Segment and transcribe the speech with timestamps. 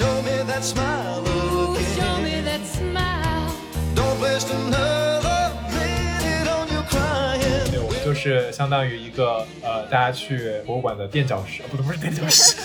[0.00, 1.84] Show me that smile Ooh, again.
[1.94, 3.52] show me that smile.
[3.94, 7.70] Don't waste another minute on your crying.
[7.70, 12.56] 对，我们就是相当于一个呃，大家去博物馆的垫脚石，不，不是垫脚石，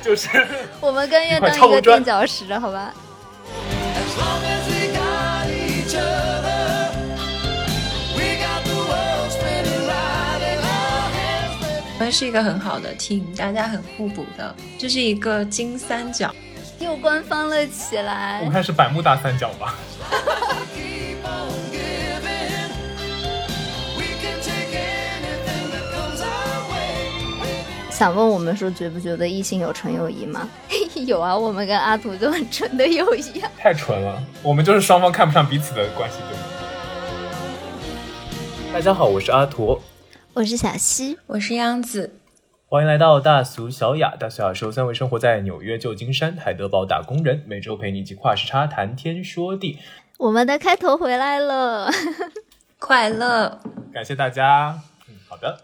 [0.00, 0.28] 就是
[0.80, 2.94] 我们更愿一块当一个垫脚石，好吧
[3.96, 4.77] ？As long as
[11.98, 16.32] 们是一个很好的 team，大家很互补的，这是一个金三角。
[16.78, 19.74] 又官方了起来我们开始百慕大三角吧。
[20.76, 22.70] Keep on giving.
[23.96, 27.90] We can take anything that comes our way.
[27.90, 30.48] 想问我们说，觉不觉得异性有纯友谊吗？
[31.04, 33.50] 有啊，我们跟阿土就很纯的友谊啊。
[33.58, 36.44] 太纯了，我们就是双方看不上彼此的关系，对吗？
[38.72, 39.80] 大家好，我是阿图，
[40.34, 42.14] 我是小西，我是央子，
[42.68, 44.14] 欢迎来到大俗小雅。
[44.14, 49.78] 大俗小雅是由三位生活在纽约、旧金山、海德堡打工人，每周陪你一起跨时差谈天说地。
[50.18, 51.90] 我们的开头回来了，
[52.78, 53.60] 快乐。
[53.92, 54.80] 感谢大家。
[55.08, 55.60] 嗯，好的。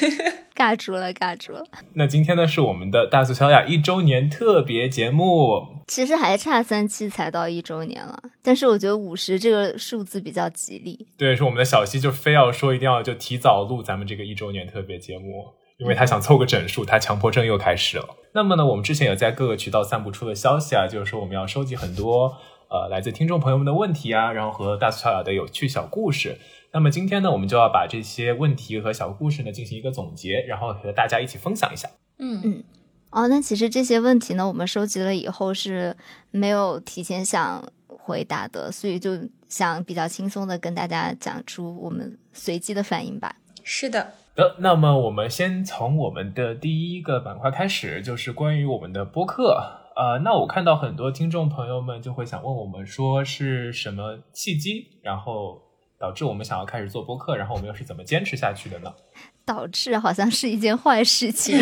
[0.56, 1.62] 尬住了，尬住了。
[1.92, 11.06] 那今天呢是我们的大俗小雅一周年特别节目，其实还差三期才到一周年了，但是我觉得五十这个数字比较吉利。
[11.18, 15.44] 对，是我们的小西就非要说一定要就提早录咱们这个一周年特别节目，
[15.76, 18.06] 因为他想凑个整数，他强迫症又开始了。
[18.32, 22.34] 那么呢，我们之前有在各个渠道散布出的消息啊，就是说我们要收集很多
[22.68, 26.38] 呃来自听众朋友们的问题啊，然后和大俗小雅的有趣小故事。
[26.72, 31.88] 那么今天呢，我们就要把这些问题和小故事呢进行一个总结，然后和大家一起分享一下。
[32.18, 32.64] 嗯嗯
[33.10, 35.96] 哦，那其实这些问题呢，我们收集了以后是
[36.30, 43.36] 没有提前想回答的，所以就想比较轻松的跟大家讲出我们随机的反应吧。
[43.62, 49.82] 是的，的，那么我们先从我们的第一个板块开始，就是关于我们的播客。
[49.96, 55.62] 呃，那我看到很多听众朋友们就会想问我们说是什么契机，然后
[55.98, 58.94] 导致我们想要开始做播客，然后我们又是怎么坚持下去的呢？
[59.44, 61.58] 导致好像是一件坏事情。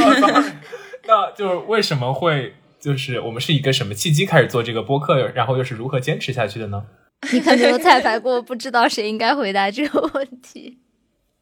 [1.07, 6.87] 那就是为什么会就是我们是一个什么契机开始做这个播客，然后又是如何坚持下去的呢？
[7.33, 10.79] 你可能有彩排过，不知道谁应该回答这个问题。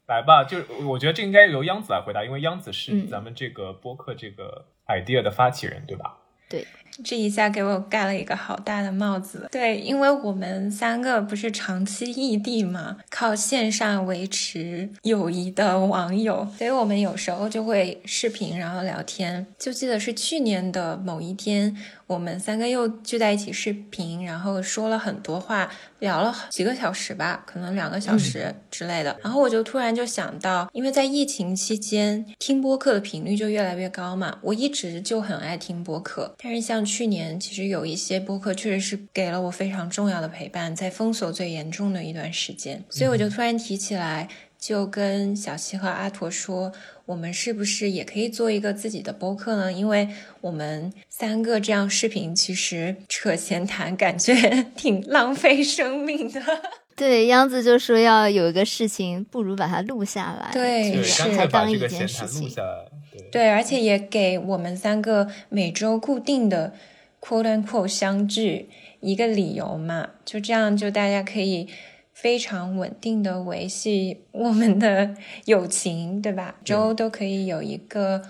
[0.07, 6.19] 来吧，就是我觉得这应该由央子来回答，因为央子是嗯咱们这个播客这个 idea 的发起人，对吧？
[6.49, 6.67] 对，
[7.05, 9.49] 这一下给我盖了一个好大的帽子。
[9.51, 19.47] 对，因为我们三个不是长期异地嘛，靠线上维持友谊的网友，所以我们有时候就会视频，然后聊天。
[19.59, 21.77] 就记得是去年的某一天，
[22.07, 25.71] 我们三个又聚在一起视频，然后说了很多话，
[26.01, 29.17] 聊了几个小时吧，可能两个小时之类的。
[29.23, 36.35] 然后我就突然就想到，因为在疫情期间听播客的频率就越来越高嘛，我一直就很爱听播客。
[36.43, 44.29] 但是像去年，其实有一些播客确实是给了我非常重要的陪伴，在封锁最严重的一段时间，所以我就突然提起来，
[44.59, 46.73] 就跟小西和阿驼说，
[47.07, 49.73] 我们是不是也可以做一个自己的播客呢？
[49.73, 50.09] 因为
[50.41, 54.35] 我们三个这样视频，其实扯闲谈，感觉
[54.77, 56.41] 挺浪费生命的。
[56.95, 62.51] 对，央子就说要有一个事情，不如把它录下来，对对，是干脆才把这个当一件闲谈录事情。
[62.51, 63.02] 下来。
[63.13, 66.73] 对，对，而且也给我们三个每周固定的
[67.21, 68.69] quote and quote 相聚
[69.01, 71.69] 一个理由嘛，就这样，就大家可以
[72.13, 75.15] 非常稳定的维系我们的
[75.45, 76.57] 友情，对吧？
[76.65, 78.23] 周都可以有一个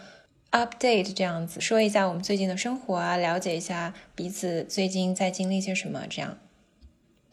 [0.50, 6.38] update 这样子，说一下我们最近的生活啊，了解一下彼此最近在经历些什么，这样。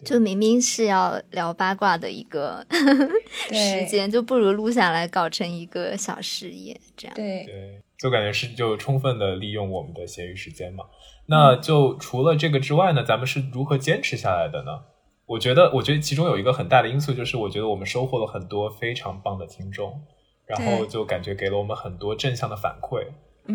[0.05, 2.65] 就明明是要聊八卦的一个
[3.49, 7.15] 对时间，就不如录下来搞成一个小事业，这样。
[7.15, 10.85] 对，对，就感觉是就充分的利用我们的闲余时间嘛。
[11.27, 14.81] 那就除了这个之外呢，咱们是如何坚持下来的呢？
[15.25, 20.01] 我觉得，我觉得其中有一个很大的因素，就是我觉得我们收获了很多非常棒的听众，
[20.47, 23.05] 然后就感觉给了我们很多正向的反馈。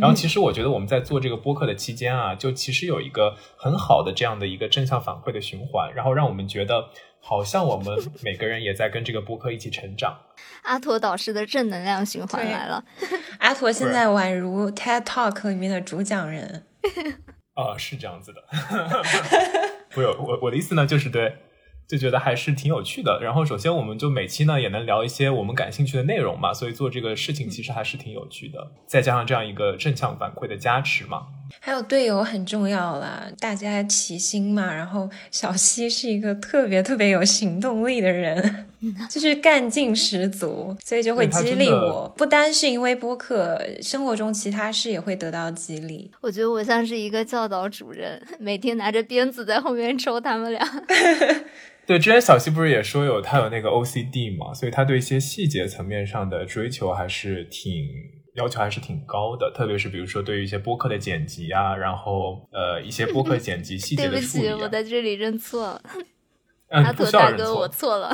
[0.00, 6.89] 然后其实我觉得我们在做这个播客的期间啊，就其实有一个很好的这样的一个正向反馈的循环，然后让我们觉得
[7.21, 10.19] 好像我们每个人也在跟这个播客一起成长。
[10.63, 12.84] 阿驼导师的正能量循环来了。
[13.39, 16.66] 阿驼现在宛如 TED Talk 里面的主讲人。
[17.54, 18.42] 啊、是这样子的，
[19.95, 21.36] 不是我我的意思呢，就是对，
[21.86, 23.21] 就觉得还是挺有趣的。
[23.22, 28.72] 然后首先我们就每期呢也能聊一些我们感兴趣的内容嘛，所以做这个事情其实还是挺有趣的。
[28.86, 31.27] 再加上这样一个正向反馈的加持嘛，
[31.60, 34.72] 还有队友很重要啦，大家齐心嘛。
[34.72, 38.66] 然后小西是一个特别特别有行动力的人，
[39.10, 42.13] 就是干劲十足，所以就会激励我。
[42.16, 46.10] 不单是因为播客，生活中其他事也会得到激励。
[46.21, 50.65] 我觉得我像是一个教导主任，每天拿着鞭子在后面抽他们俩。
[51.86, 57.86] 对，之前小溪不是也说有他有那个 OCD 嘛，所以他对一些细节层面上的追求还是挺
[58.36, 64.65] 要求还是挺高的，特别是比如说对于一些播客的剪辑啊，然后呃一些播客剪辑细节 对不起，的处理、啊。
[64.65, 65.81] 我在这里认错
[66.71, 68.13] 阿你不驼大哥，需要认错我错了。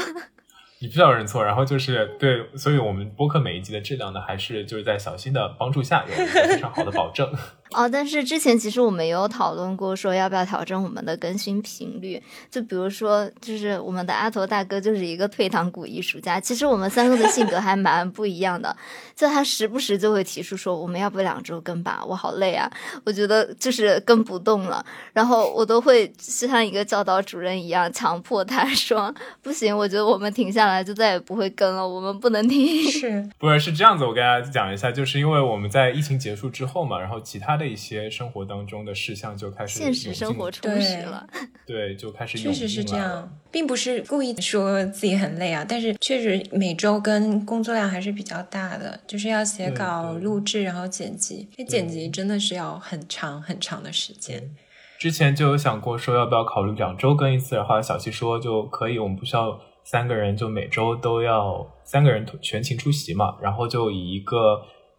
[0.81, 7.31] 你不需要认错，然后就是对，所以我们播客每一集的质量呢，还是就是在小新的帮助下有一个非常好的保证。
[7.73, 12.21] 哦，但是之前其实我们也有讨论过，说要不要调整我们的更新频率。
[12.51, 18.77] 就比如说，就是我们的阿头大哥就是一个退堂鼓艺术家，其实我们三个的性格还蛮不一样的。
[19.15, 22.03] 就他时不时就会提出说，我们要不两周更吧？
[22.07, 22.71] 我好累啊，
[23.05, 24.85] 我觉得就是更不动了。
[25.13, 32.83] 然后我都会像一个教导主任一样，强迫他说， 不行，我觉得我们停下来就再也不会更了，我们不能停。
[32.91, 41.25] 是，不是是这样子，我跟大家讲一下，就是因为我们在疫情结束之后嘛，然后其他的一些生活当中的事项就开始现实生活充实了。
[41.67, 51.49] 对，就开始确实是这样并不是故意说自己很累啊，但是确实每周跟工作量还是比较大的，就是要写稿、录制，然后剪辑。
[51.59, 54.57] 那剪辑真的是要很长很长的时间。
[54.99, 64.37] 之前就有想过说要不要考虑两周更一次，然后小七说就可以，我们不需要三个人，就每周都要三个人全勤出席嘛，然后就以一个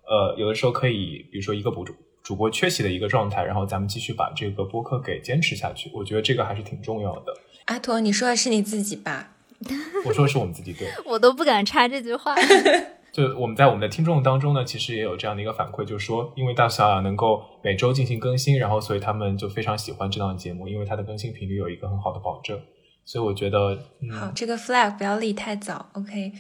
[0.08, 1.94] 呃有的时候可以，比如说一个博主
[2.32, 7.34] 主播缺席的一个状态，然后咱们继续把这个播客给坚持下去，我觉得这个还是挺重要的。
[7.66, 9.34] 阿驼，你说的是你自己吧？
[10.08, 10.88] 我说的是我们自己对。
[11.06, 12.34] 我都不敢插这句话。
[13.12, 22.58] 就我们在我们的听众当中呢，其实也有这样的一个反馈，就是说，因为大小雅能够每周进行更新，然后所以他们就非常喜欢这档节目，因为它的更新频率有一个很好的保证。
[23.04, 23.76] 所以我觉得，
[24.18, 26.32] 好，嗯，这个 flag 不要立太早，OK？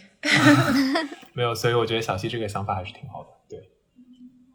[1.34, 3.28] 没有，所以我觉得小溪这个想法还是挺好的。
[3.50, 3.60] 对，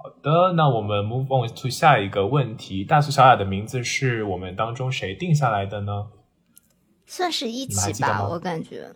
[0.07, 2.85] 好的，那我们 move on to 下一个问题。
[2.85, 6.07] 大苏小雅的名字是我们当中谁定下来的呢？
[7.07, 8.93] 算是一起吧，我感觉。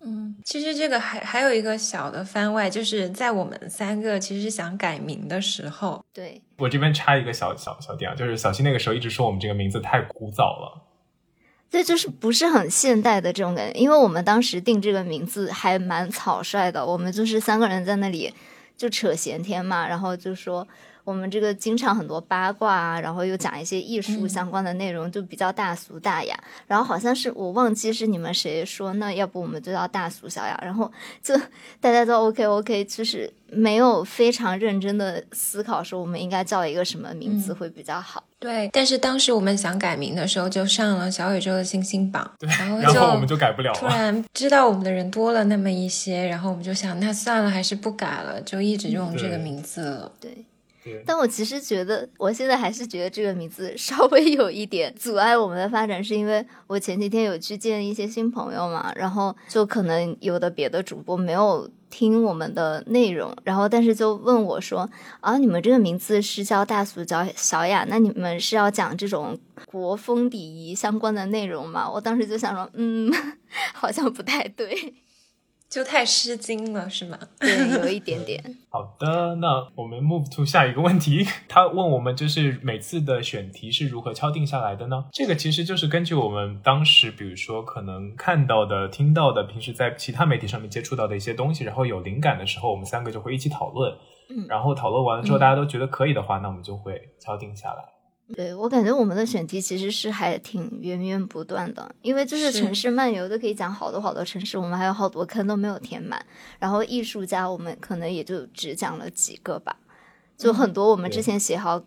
[0.00, 10.82] 嗯，其实这个还还有一个小的番外，就是在我们三个其实想改名的时候，对，我这边插一个小小小点啊，就是小新那个时候一直说我们这个名字太古早了。
[11.70, 18.34] 对，就是不是很现代的这种感觉，因为我们当时定这个名字还蛮草率的，我们就是三个人在那里
[18.80, 20.66] 就扯闲天嘛，然后就说
[21.10, 26.38] 我们这个经常很多八卦啊，然后又讲一些艺术相关的内容，就比较大俗大雅。
[26.68, 30.90] 然后好像是我忘记是你们谁说，那要不我们就叫大俗小雅，然后
[31.20, 31.36] 就
[31.80, 38.22] 大家都 OK OK，就是没有非常认真的思考说我们应该叫一个什么名字会比较好。
[38.38, 43.86] 对，但是当时我们想改名的时候，就上了小宇宙的星星榜，然后然后我们就改不了突。
[43.86, 50.12] 然知道我们的人多了那么一些，然后我们就想，那算了，还是不改了，就一直用这个名字了。
[50.18, 50.30] 对。
[50.30, 50.44] 对，
[51.04, 64.88] 但我其实觉得，我现在还是觉得这个名字 稍微有一点阻碍我们的发展，是因为我前几天有去见一些新朋友嘛，然后就可能有的别的主播没有听我们的内容，然后但是就问我说
[65.20, 73.12] ：“啊，你们这个名字是叫大俗叫小雅，那你们是要讲这种国风礼仪相关的内容吗？”我当时就想说，嗯，
[73.74, 74.94] 好像不太对，
[75.70, 77.16] 就太诗经了，是吗？
[77.38, 78.42] 对，有一点点。
[78.68, 81.24] 好的，那我们 move to 下一个问题。
[81.48, 85.04] 他问我们，就是每次的选题是如何敲定下来的呢？
[85.12, 93.96] 这个其实就是根据我们当时，比如说可能看到的、听到的，平时在其他媒体上面接触到的一些东西，然后有灵感的时候，我们三个就会一起讨论。
[94.28, 97.84] 嗯然后讨论完了之后，大家都觉得可以的话，那我们就会敲定下来。
[98.34, 106.24] 对我感觉我们的选题其实是还挺源源不断的，因为就是是城市漫游都可以讲好多好多城市，我们还有好多坑都没有填满。
[106.58, 109.76] 然后艺术家我们可能也就只讲了几个吧，
[110.36, 111.82] 就很多我们之前写好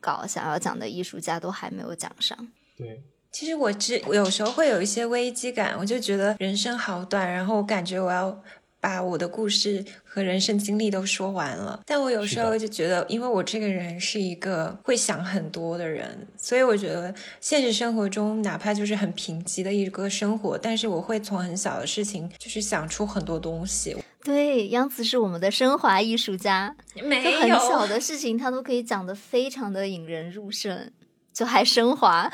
[0.00, 2.36] 稿想要讲的艺术家都还没有讲上。
[2.76, 8.42] 对，其实我只有时候会有一些危机感，我就觉得人生好短，然后我感觉我要
[8.80, 11.80] 把我的故事和人生经历都说完了。
[11.86, 23.96] 但我有时候就觉得，因为我这个人是一个会想很多的人，所以我觉得现实生活中哪怕就是很贫瘠的一个生活，但是我会从很小的事情就是想出很多东西。
[24.22, 30.90] 对，杨子是我们的升华艺术家，没就很小的事情他都可以讲得非常的引人入胜，
[31.36, 32.32] 就还升华。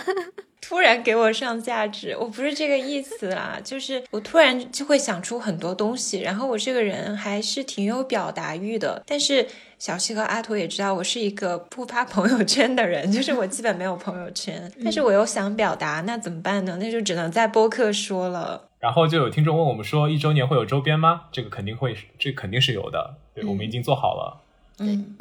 [0.61, 9.45] 突然给我上价值，我不是这个意思啦，就是我突然就会想出很多东西，然后我这个人还是挺有表达欲的，但是
[9.77, 16.77] 小西和阿图也知道我是一个不发朋友圈的人，就是我基本没有朋友圈，但是我又想表达，那怎么办呢？
[16.81, 18.69] 那就只能在播客说了。
[18.79, 21.23] 然后就有听众问我们说，一周年会有周边吗？
[21.33, 23.17] 这个肯定会，这肯定是有的。
[23.35, 24.39] 对，我们已经做好了。
[24.39, 24.42] 嗯，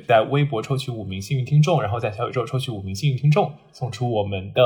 [0.08, 4.62] 在微博抽取五名幸运听众，然后在小宇宙抽取五名幸运听众，送出我们的，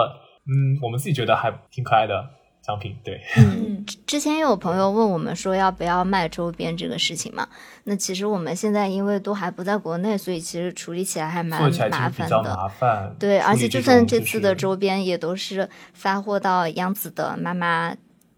[0.46, 2.30] 嗯，我们自己觉得还挺可爱的
[2.62, 2.96] 奖品。
[3.04, 7.48] 对，嗯， 之之前也有朋友问我们说要不要卖周边这个事情嘛？
[7.84, 11.62] 那其实我们现在因为都还不在国内，所以其实处理起来还蛮
[11.92, 12.44] 麻烦的。
[12.44, 13.16] 麻烦。
[13.20, 17.96] 对，而且就算这次的周边也都是发货到央子的妈妈，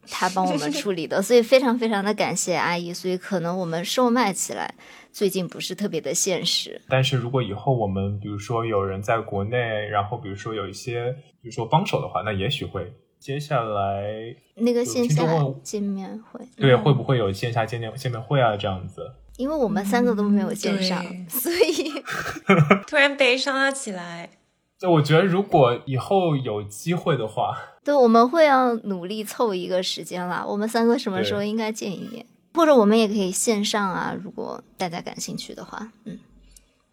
[0.09, 2.93] 她帮我们处理的，所以非常非常的感谢阿姨。
[2.93, 4.73] 所以可能我们售卖起来
[5.17, 6.79] 最近不是特别的现实。
[6.87, 9.57] 但是如果以后我们比如说有人在国内，
[9.87, 15.25] 然后比如说有一些比如说帮手的话，那也许会接下来那个线下
[15.63, 19.11] 见面会，对会不会有线下见面见面会啊这样子？
[19.37, 21.91] 因为我们三个都没有线上，对所以
[22.85, 24.29] 突然悲伤了起来。
[24.77, 30.45] 就我觉得如果以后有机会的话，对我们会要努力凑一个时间啦。
[30.47, 32.23] 我们三个什么时候应该见一面？
[32.57, 36.19] 或者我们也可以线上啊，如果大家感兴趣的话，嗯，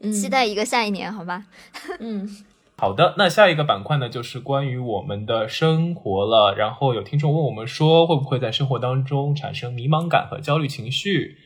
[0.00, 1.47] 嗯期待一个下一年，好吧？
[1.99, 2.28] 嗯，
[2.76, 6.54] 好的，那下一个板块呢，就是关于我们的生活了。
[6.54, 11.38] 然后有听众问我们说，会不会在生活当中产生迷茫感和焦虑情绪？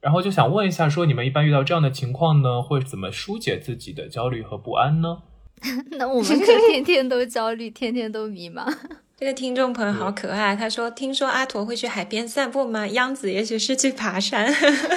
[0.00, 5.22] 然后就想问一下，说你们一般遇到这样的情况呢，会怎么疏解自己的焦虑和不安呢？
[5.98, 8.70] 那我们可 天天都焦虑，天天都迷茫。
[9.16, 12.84] 这个听众朋友好可爱，他说：“听说阿驼会去海边散步吗？
[12.88, 14.52] 央子也许是去爬山。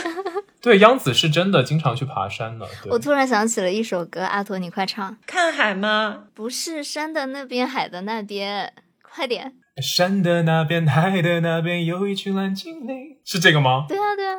[0.60, 2.68] 对，央子是真的经常去爬山的。
[2.90, 5.16] 我突然想起了一首歌，阿驼，你快唱。
[5.28, 6.24] 看海吗？
[6.34, 9.54] 不是山的那边，海的那边，快点。
[9.80, 13.86] 山的那边，海的那边，有一群蓝精灵，是这个吗？
[13.88, 14.36] 对啊，对啊，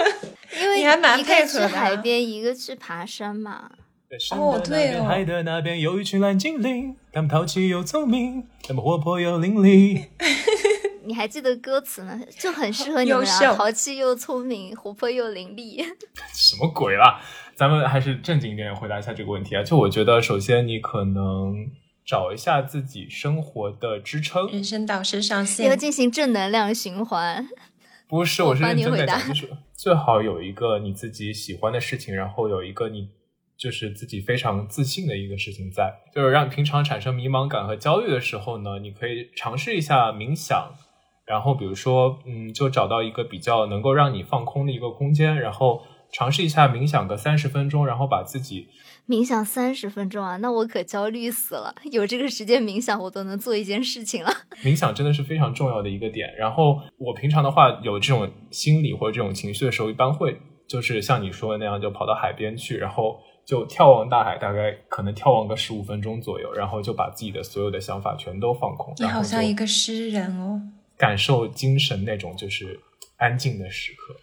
[0.62, 3.70] 因为你还蛮一个去配合的啊海边，一个去爬山嘛。
[4.32, 10.06] 哦的那边，对哦海的那边，有一群蓝精灵，他们淘气又聪明，他们活泼又伶俐。
[11.04, 12.20] 你还记得歌词呢？
[12.38, 15.84] 就很适合你们啊，淘气又聪明，活泼又伶俐。
[16.34, 17.20] 什么鬼啦？
[17.54, 19.62] 咱们还是正经一点回答一下这个问题啊。
[19.62, 21.54] 就我觉得，首先你可能
[22.04, 27.48] 找一下自己生活的支撑，人生导师上线要，进行正能量循环。
[28.08, 33.08] 不是，我我是认帮你回答真的讲，就是最好有一个你自己喜欢的事情，然后有一个你
[33.60, 40.72] 就是自己非常自信的一个事情在，就是让平常产生迷茫感和焦虑的时候呢，你可以尝试一下冥想，
[41.26, 48.68] 然后比如说，嗯，就找到一个比较能够让你放空的一个空间，然后尝试一下冥想个三十分钟，然后把自己
[49.06, 51.74] 冥想三十分钟啊，那我可焦虑死了。
[51.92, 54.30] 有这个时间冥想，我都能做一件事情了。
[54.64, 56.34] 冥想真的是非常重要的一个点。
[56.38, 63.18] 然后我平常的话有这种心理或者这种情绪的时候，一般会就是像你说的那样，就跑到海边去，然后
[63.50, 70.62] 就眺望大海，大概可能眺望个十五分钟左右，然后就把自己的所有的想法全都放空，你好像一个诗人哦。
[70.96, 72.78] 感受精神那种就是
[73.16, 74.14] 安静的时刻。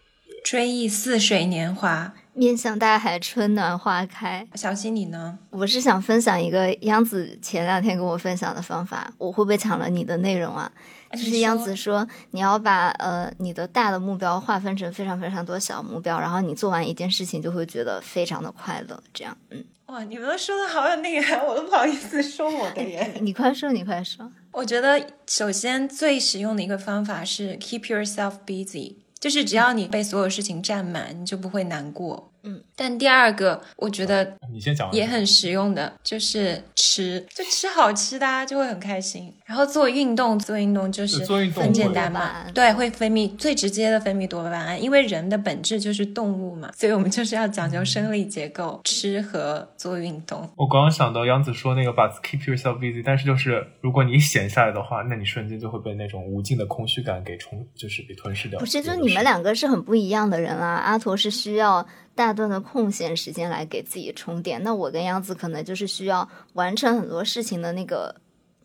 [0.45, 4.47] 追忆似水年华，面向大海，春暖花开。
[4.55, 5.37] 小溪你呢？
[5.49, 10.71] 我是想分享一个央子前两天跟我分享的方法，我会不会抢了你的内容啊？
[11.11, 19.01] 就是央子说，你要把呃你的大的目标划分成非常非常多小目标，然后你做完一件事情就会觉得非常的快乐。
[19.13, 23.17] 这样，嗯，哇，你们都说的好有内涵，我都不好意思说我的耶。
[23.21, 24.29] 你快说，你快说。
[24.51, 32.31] 我觉得首先最实用的一个方法是 keep yourself busy，就是只要你被所有事情占满，你就不会难过。
[32.43, 34.91] 嗯，但第二个我觉得你先讲。
[34.91, 39.33] 也很实用的，就是吃，就吃好吃的、啊，就会很开心。
[39.47, 50.49] 然后做运动，做运动就是做运动很简单嘛多巴胺，对，会分泌最直接的分泌多巴胺，因为人的本质就是动物嘛，所以我们就是要讲究生理结构，吃和做运动。
[50.57, 58.59] 我刚刚想到杨子说那个把 keep yourself busy，但是就是如果你闲下来的话，那你瞬间就会被那种无尽的空虚感给冲，就是给吞噬掉。
[58.59, 60.75] 不是，就你们两个是很不一样的人啊。
[60.75, 68.13] 阿驼是需要大段的空闲时间来给自己充电，那我跟杨子可能就是需要完成很多事情的那个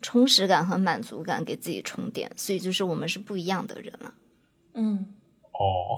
[0.03, 4.13] 充实感和满足感给自己充电，所以就是我们是不一样的人了。
[4.75, 5.05] 嗯，
[5.53, 5.97] 哦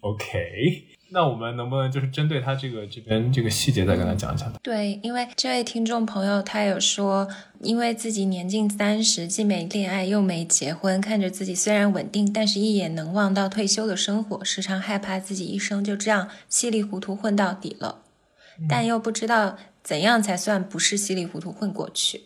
[0.00, 4.50] ，OK， 那我们能不能就是针对他这个这边这个细节再跟他讲一下？
[4.62, 7.28] 对，因为这位听众朋友他有说，
[7.60, 18.02] 因为自己年近三十，既没恋爱又没结婚，看着自己虽然稳定，但是一眼能望到退休的生活，时常害怕自己一生就这样稀里糊涂混到底了，
[18.68, 22.22] 但又不知道怎样才算不是稀里糊涂混过去。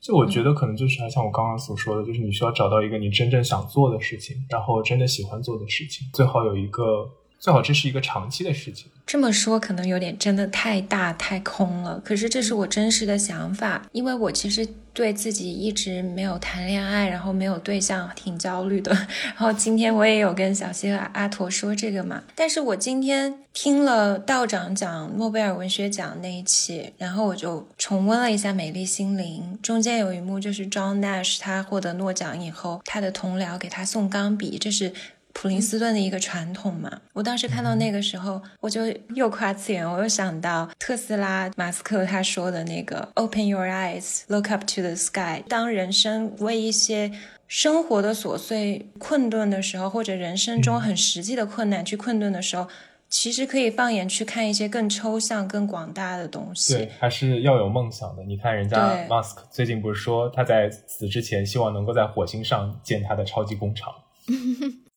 [0.00, 8.86] 就我觉得可能就是还像我刚刚所说的，就是你需要找到一个你真正想做的事情，然后真的喜欢做的事情，最好有一个最好这是一个长期的事情。
[9.06, 18.92] 这么说可能有点真的太大太空了，可是这是我真实的想法，因为我其实对自己一直没有谈恋爱，然后没有对象，挺焦虑的。
[19.24, 34.92] 然后今天我也有跟小希和阿驼说这个嘛，但是我今天听了道长讲诺贝尔文学奖那一期，然后我就重温了一下《美丽心灵》，中间有一幕就是 John Nash 他获得诺奖以后，他的同僚给他送钢笔，这是。
[35.40, 38.80] 普林斯顿的一个传统嘛，我当时看到那个时候，我就
[39.14, 45.44] 又夸次元，我又想到特斯拉马斯克他说的那个 “Open your eyes, look up to the sky”。
[45.48, 47.12] 当人生为一些
[47.46, 52.66] 生活的琐碎困顿的时候，或者人生中很实际的困难去困顿的时候，
[53.08, 56.74] 其实可以放眼去看一些更抽象、更广大的东西。
[56.74, 58.24] 对，还是要有梦想的。
[58.24, 63.94] 你看，人家对 Musk 最近不是说他在死之前希望能够在火星上建他的超级工厂？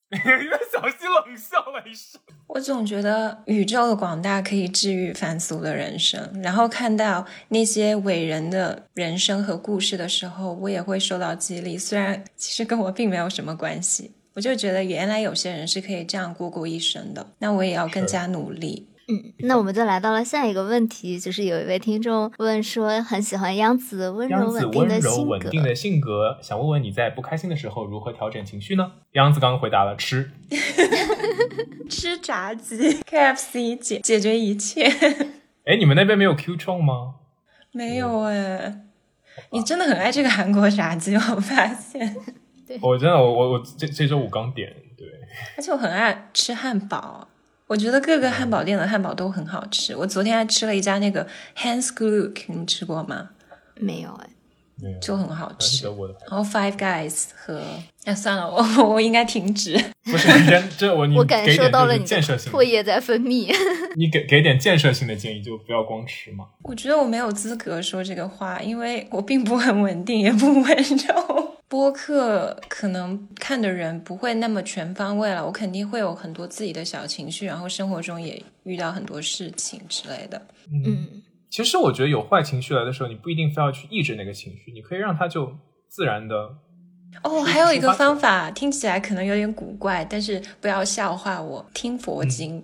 [0.70, 2.20] 小心冷笑了一声。
[2.46, 11.78] 我总觉得宇宙的广大可以治愈凡俗的人生，然后看到那些伟人的人生和故事的时候，我也会受到激励。
[11.78, 18.88] 虽然其实跟我并没有什么关系，我就觉得原来有些人是可以这样过过一生的，那我也要更加努力。
[19.08, 25.30] 嗯，那我们就来到了下一个问题，就是有一位听众问说，很喜欢央子温柔稳定温柔的性格。
[25.30, 28.92] 稳定的性格，想问问你在不开心的时候如何调整情绪呢？
[29.12, 30.30] 央子刚刚回答了吃，
[31.90, 34.86] 吃炸鸡，KFC 解解决一切。
[35.64, 37.14] 哎，你们那边没有 Q 冲吗？
[37.72, 38.82] 没有哎，
[39.50, 42.16] 你真的很爱这个韩国炸鸡，我发现，
[42.66, 45.06] 对我真的，我我我这这周五刚点，对，
[45.56, 47.28] 而且我很爱吃汉堡。
[47.72, 49.96] 我觉得各个汉堡店的汉堡都很好吃。
[49.96, 51.26] 我昨天还吃了一家那个
[51.56, 53.30] Hans Gluck，你吃过吗？
[53.80, 54.28] 没有哎，
[54.82, 55.86] 没有，就很好吃。
[55.86, 55.96] 然
[56.30, 57.62] 后 Five Guys 和
[58.04, 59.82] 哎算了，我我应该停止。
[60.04, 63.50] 不是你真这我你我感受到了你建设性的的唾液在分泌。
[63.96, 66.44] 你给给点建设性的建议，就不要光吃嘛。
[66.64, 71.51] 我觉得我没有资格说这个话，因为我并不很稳定，也不温柔。
[71.72, 80.38] 播客可能看的人不会那么全方位了，我肯定会有很多自己的小情绪，然后生活中也遇到很多事情之类的。
[80.70, 85.50] 嗯，其实我觉得有坏情绪来的时候，你不一定非要去抑制那个情绪，你可以让它就
[85.88, 86.34] 自然的。
[87.22, 92.62] 哦，还有一个方法，听起来可能有点古怪，但是不要笑话我，听佛经，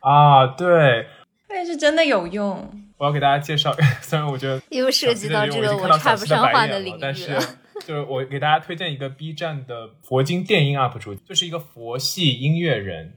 [0.00, 1.06] 啊，对，
[1.48, 2.70] 但是真的有用。
[2.98, 7.42] 我要给大家介绍， 虽然我觉得又涉及到这个我插不上话的领域但是了。
[7.86, 13.14] 就是我给大家推荐一个 B 站的佛经电音 UP 主，就是一个佛系音乐人，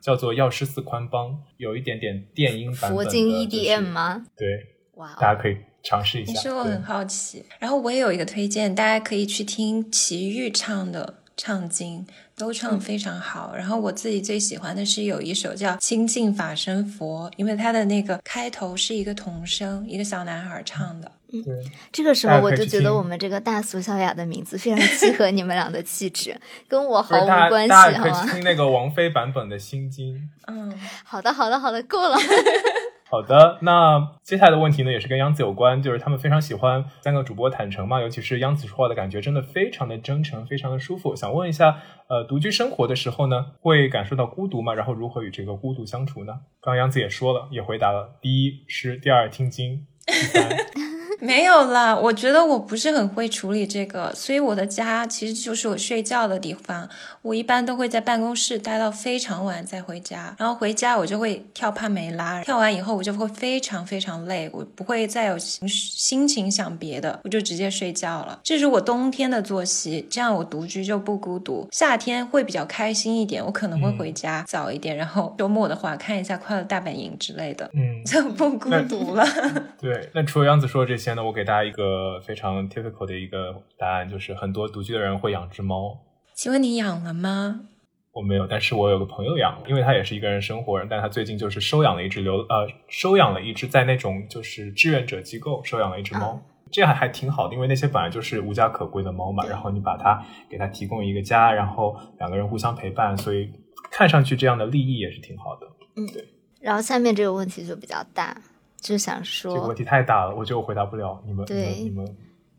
[0.00, 4.24] 叫做药师寺宽邦，有一点点电音版本的佛经 EDM 吗？
[4.36, 4.46] 对，
[4.94, 6.32] 哇哦，大家可以尝试一下。
[6.32, 12.06] 其实我很好奇，然后我也有一个推荐，大家可以去听齐豫唱的唱经，
[12.36, 13.54] 都唱的非常好。
[13.54, 21.12] 然后我自己最喜欢的是有一首叫《清净法身佛》，因为它的那个开头是一个童声，一个小男孩唱的。
[21.30, 21.54] 对，
[21.92, 26.34] 这个时候我就觉得我们这个大俗小雅的名字非常契合你们俩的气质，
[26.66, 28.30] 跟我毫无关系，好吗可以？
[28.30, 30.16] 听那个王菲版本的心经。
[30.46, 30.72] 嗯，
[31.04, 32.16] 好的，好的，好的，够了。
[33.10, 41.16] 好的，那接下来的问题呢，也是跟央子有关，就是他们非常喜欢三个主播坦诚嘛，尤其是央子说话的感觉真的非常的真诚，非常的舒服。
[41.16, 44.74] 想问一下，呃，独居生活的时候呢，会感受到孤独吗？
[44.74, 46.34] 然后如何与这个孤独相处呢？
[46.60, 50.46] 刚刚央子也说了，也回答了，第一是第二听经，第三
[51.20, 56.88] 没有啦，我觉得我不是很会处理这个，所以我的家其实就是我睡觉的地方。
[57.22, 68.40] 我一般都会在办公室待到非常晚再回家，然后回家我就会跳帕梅拉，跳完以后我就会非常非常累，我不会再有心心情想别的，我就直接睡觉了。
[68.42, 71.68] 这是我冬天的作息，这样我独居就不孤独。
[71.72, 79.26] 夏天会比较开心一点，我可能会回家早一点，然后周末的话看一下《快乐大本营》之类的，嗯，就不孤独了。
[79.80, 80.08] 对。
[80.14, 85.98] 那除了杨子说的这些呢，我给大家一个非常 typical 的一个答案，就是很多独居的人会养只猫。
[86.34, 87.60] 请问你养了吗？
[88.12, 96.40] 我没有，但是我有个朋友养，因为他也是一个人生活人，但他最近就是收养了一只流呃收养了一只在那种就是志愿者机构收养了一只猫，
[96.72, 103.50] 这样还挺好的，因为那些本来就是无家可归的猫嘛，然后你把它给它提供一个家，然后两个人互相陪伴，所以
[103.90, 105.66] 看上去这样的利益也是挺好的。
[105.96, 106.24] 嗯，对
[106.60, 108.36] 然后下面这个问题就比较大，
[108.80, 112.16] 就想说这个问，题太大了，我觉得我回答不了，你们你对们你们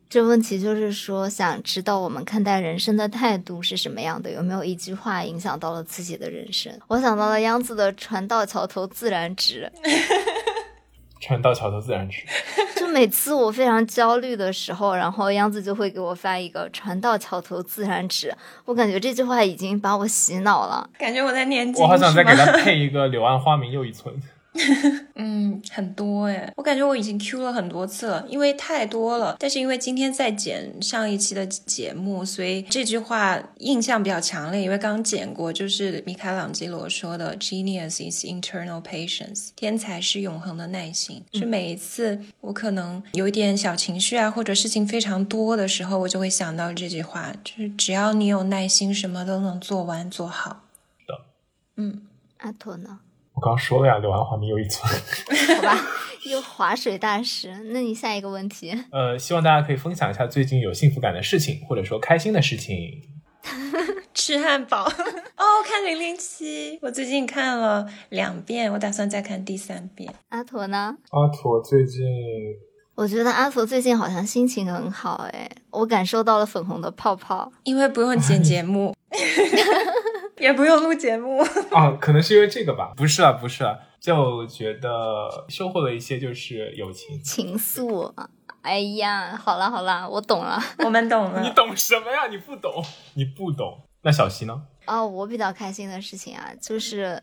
[0.10, 6.74] 这问题就是说，想知道我们看待人生的态度是什么样的，有没有一句话影响到了自己的人生？
[6.88, 9.72] 我想到了央子的“船到桥头自然直
[11.22, 12.24] 船到桥头自然直。”，
[12.76, 20.90] 就每次我非常焦虑的时候，然后央子就会给我发一个“船到桥头自然直”，我感觉这句话已经把我洗脑了。
[20.98, 24.16] 感觉我在念经，我好想再给他配一个“柳暗花明又一村
[25.16, 29.36] 嗯，很多哎，我感觉我已经 Q 了很多次了，因为太多了。
[29.40, 41.24] 但是因为今天在剪上一期的节目，所以这句话印象比较强烈，因为刚剪过，就是米开朗基罗说的 “Genius is internal patience”，天才是永恒的耐心。
[41.34, 50.66] 是每一次我可能有一点小情绪啊，或者事情非常多的时候，我就会想到这句话，就是只要你有耐心，什么都能做完做好。
[51.76, 52.02] 嗯
[52.38, 53.00] 阿驼呢？”。
[53.40, 54.86] 我刚说了呀，“柳暗花明又一村
[55.56, 55.80] 好吧，
[56.30, 57.50] 又划水大师。
[57.72, 58.78] 那你下一个问题，”。
[58.92, 62.76] 呃，希望大家可以分享一下最近有幸福感的事情，或者说开心的事情。
[64.14, 64.84] 吃汉堡
[65.40, 70.14] 哦，看零零七，我最近看了两遍，我打算再看第三遍。
[70.28, 70.98] 阿驼呢？
[71.12, 72.02] 阿驼最近
[72.96, 77.50] 我觉得阿驼最近好像心情很好，哎，我感受到了粉红的泡泡。
[77.64, 78.94] 因为不用剪节目，
[80.40, 81.40] 也不用录节目。
[81.72, 82.94] 啊，可能是因为这个吧？
[82.96, 87.22] 不是啊，不是啊，就觉得收获了一些就是友情。
[87.24, 88.12] 情愫。
[88.62, 90.62] 哎呀，好了好了，我懂了。
[90.84, 92.28] 我们懂了你，懂什么呀？
[92.30, 92.84] 你不懂，
[93.16, 93.82] 你不懂。
[94.02, 94.62] 那小溪呢？
[94.86, 97.22] 哦，我比较开心的事情啊，就是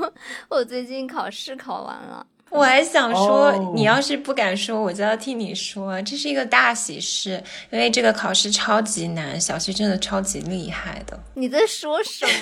[0.48, 2.26] 我最近考试考完了。
[2.50, 12.32] 我还想说哦你要是不敢说，我就要替你说，这是一个大喜事，因为这个考试超级难，小溪真的超级厉害的，你在说什么？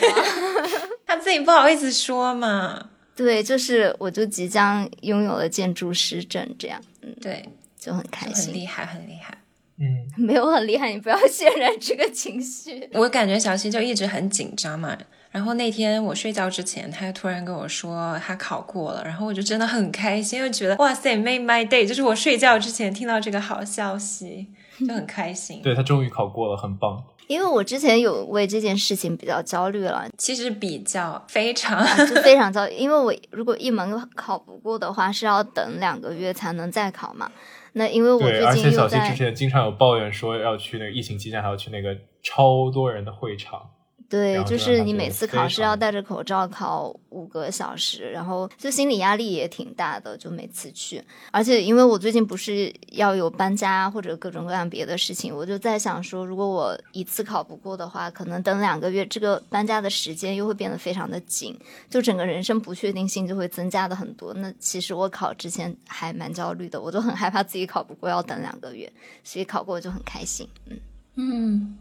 [1.07, 2.91] 他自己不好意思说嘛。
[3.15, 8.53] 对，就是我就即将拥有了建筑师证，这样，嗯，对，就很开心。
[8.53, 9.39] 很厉害，很厉害。
[9.79, 12.89] 嗯，没有很厉害，你不要 渲染这个情绪。
[12.93, 14.97] 我感觉小溪就一直很紧张嘛。
[15.37, 24.47] 然后那天我睡觉之前，他突然跟我说他考过了，然后我就真的很开心，又觉得哇塞，made my day，就是我睡觉之前听到这个好消息，
[24.79, 25.61] 就很开心。
[25.63, 27.05] 对他终于考过了，很棒。
[27.27, 32.73] 因为我之前有为这件事情比较焦虑了，其实比较非常，就非常焦虑。
[32.75, 37.31] 因为我如果一门考不过的话，是要等两个月才能再考嘛。
[37.75, 43.61] 那因为我对，最而且小溪近又在之前经常有抱怨说要去那个疫情期间还要去那个超多人的会场。
[44.09, 51.03] 对，就是你每次考试要戴着口罩考五个小时，然后就心理压力也挺大的，就每次去。
[51.33, 61.59] 而且因为我最近不是要有搬家或者各种各样别的事情，我就在想说，如果我一次考不过的话，可能等两个月，这个搬家的时间又会变得非常的紧，
[61.91, 64.33] 就整个人生不确定性就会增加的很多。
[64.35, 68.91] 那其实我考之前还蛮焦虑的，我就很害怕自己考不过要等两个月，
[69.25, 70.49] 所以考过就很开心。
[70.67, 70.79] 嗯，
[71.17, 71.77] 嗯，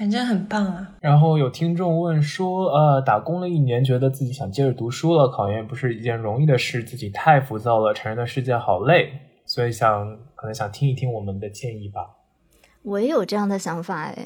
[0.00, 0.94] 反正很棒啊。
[0.98, 9.12] 然后有听众问说，呃，打工了一年，觉得自己想接着读书了，考研也不是一件容易的事，自己太浮躁了，成人的世界好累，
[9.44, 12.16] 所以想可能想听一听我们的建议吧。
[12.82, 14.16] 我也有这样的想法哎。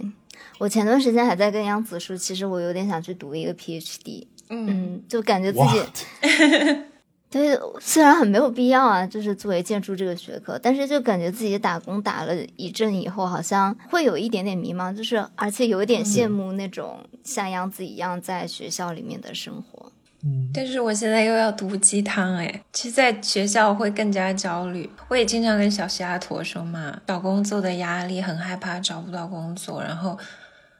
[0.60, 5.80] 我前段时间还在跟杨子说，其实我有点想去读一个 PhD，嗯，嗯，就感觉自己？
[7.35, 19.90] 对，虽然很没有必要啊，就是作为建筑这个学科，但是就感觉自己打工打了一阵以后，好像会有一点点迷茫，就是而且有一点羡慕那种像杨子一样在学校里面的生活。
[20.23, 24.88] 嗯，但是我现在又要毒鸡汤哎，其实在学校会更加焦虑。
[25.09, 30.16] 我也经常跟小西阿驼说嘛，找工作的压力，很害怕找不到工作，然后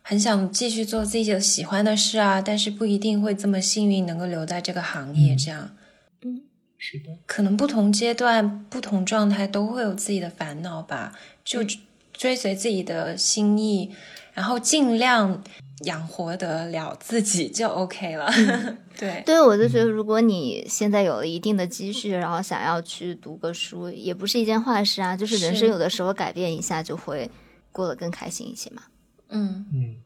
[0.03, 5.35] 很想继续做自己喜欢的事啊，但是不一定会这么幸运能够留在这个行业。
[5.35, 5.71] 嗯这样，
[6.87, 11.61] 是的，可能不同阶段、不同状态都会有自己的烦恼吧，就
[12.13, 13.91] 追随自己的心意，
[14.35, 15.43] 然后尽量
[15.87, 18.31] 养活得了自己就 OK 了。
[18.99, 25.17] 对，对，我就觉得如果你现在有了一定的积蓄，然后想要去读个书，也不是一件坏事啊。
[25.17, 27.31] 就是人生有的时候改变一下，就会
[27.73, 28.83] 过得更开心一些嘛。
[29.31, 29.65] 嗯。
[29.73, 29.97] 嗯，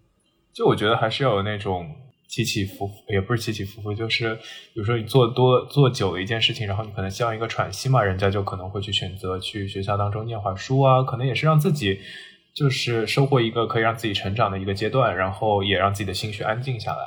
[0.53, 1.91] 就我觉得还是要有那种
[2.29, 11.99] 起起伏伏，也不是起起伏伏，就是比如说你做多做久了一件事情，然后你可能需要一个喘息嘛，人家就可能会去选择去学校当中念会书啊，可能也是让自己
[12.55, 16.99] 就是收获一个可以让自己成长的一个阶段，然后也让自己的心绪安静下来，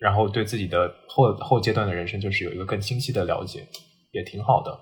[0.00, 3.66] 然后对自己的后后阶段的人生就是有一个更清晰的了解，
[4.12, 4.78] 也挺好的。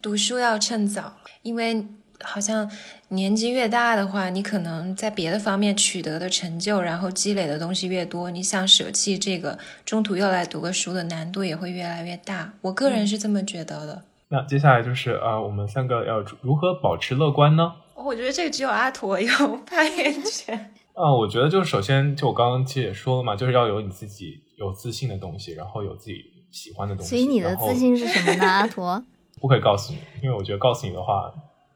[0.00, 1.84] 读书要趁早，因为
[2.20, 2.70] 好像
[3.08, 12.52] 年纪越大的话，你可能在别的方面取得的成就，然后积累的东西越多，你想舍弃这个，中途又来读个书的难度也会越来越大。
[12.62, 14.02] 我个人是这么觉得的。
[14.28, 17.74] 那接下来就是呃，我们三个要如何保持乐观呢？
[17.94, 19.28] 我觉得这个只有阿驼有
[19.66, 20.72] 发言权。
[20.94, 27.10] 啊、 我觉得就是首先，就我刚刚其实也说了嘛，就是要有你自己有自信的东西，然后有自己喜欢的东西。
[27.10, 29.04] 所以你的自信是什么呢，阿驼？
[29.40, 31.32] 不可以告诉你，因为我觉得告诉你的话，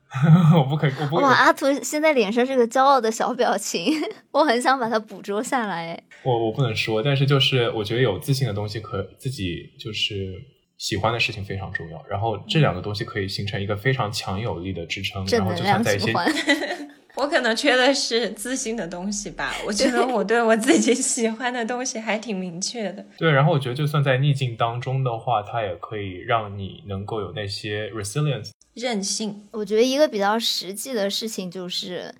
[0.57, 3.93] 我不可，我不哇，阿图现在脸上这个骄傲的小表情，
[4.33, 6.03] 我很想把它捕捉下来。
[6.23, 10.35] 我我不能说，但是就是我觉得有自信的东西可自己就是
[10.79, 16.13] 喜欢的事情非常重要，然后这两个东西可以形成一个非常强有力的支撑，然后正能就算在一。
[17.17, 19.53] 我可能缺的是自信的东西吧。
[19.67, 23.05] 我觉得我对我自己喜欢的东西还挺明确的。
[23.19, 28.51] 对，然后我觉得就算在逆境当中的话，它也可以让你能够有那些 resilience。
[28.79, 32.15] 任性，我觉得一个比较实际的事情就是，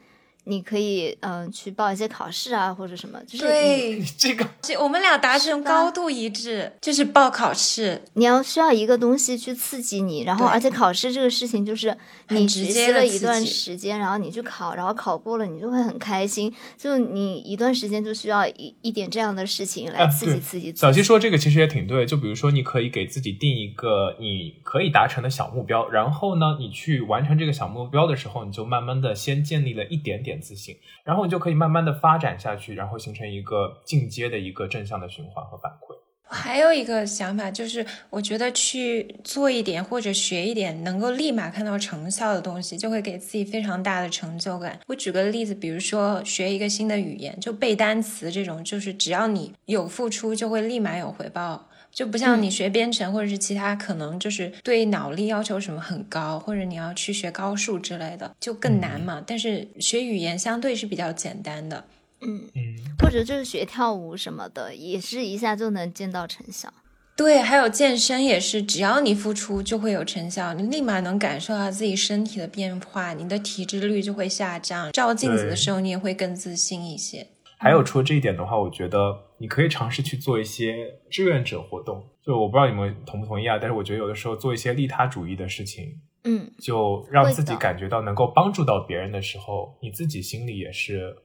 [0.49, 8.03] 你可以嗯、去报一些考试啊，或者什么，就是对， 这个这我们俩达成高度一致，就是报考试。
[8.15, 11.97] 你要需要一个东西去刺激你，然后而且考试这个事情就是
[12.31, 16.53] 你直学接了一段时间，然后你去考，然后考过了，你就会很开心。
[16.77, 21.03] 就你一段时间就需要一一点这样的事情来啊刺激刺激自早期己。
[21.03, 35.97] 说这个其实也挺对，就比如说你可以给自己定一个你可以达成的小目标，然后呢，你去完成这个小目标的时候，你就慢慢的先建立了一点点自信，然后你就可以慢慢的发展下去，然后形成一个进阶的一个正向的循环和反馈。
[36.31, 44.79] 我还有一个想法，就是我觉得去做一点或者学一点能够立马看到成效的东西，就会给自己非常大的成就感。
[44.89, 51.71] 我举个例子，比如说学一个新的语言，就背单词这种，就是只要你有付出，就会立马有回报。
[51.93, 59.23] 就不像你学编程或者是其他，可能就是对脑力要求什么很高，或者你要去学高数之类的，就更难嘛。
[59.27, 61.85] 但是学语言相对是比较简单的。
[62.21, 66.73] 嗯，嗯，或者就是学跳舞什么的，也是一下就能见到成效。
[67.17, 74.93] 对，还有健身也是，只要你付出就会有成效，你立马能感受到自己身体的变化，你的体脂率就会下降。
[74.93, 77.27] 照镜子的时候，你也会更自信一些。
[77.59, 82.09] 还有除了这一点的话，我觉得你可以尝试去做一些志愿者活动。
[82.23, 91.17] 就我不知道你们同不同意啊，但是我觉得有的时候做一些利他主义的事情，嗯，就让自己感觉到能够帮助到别人的时候，你自己心里也是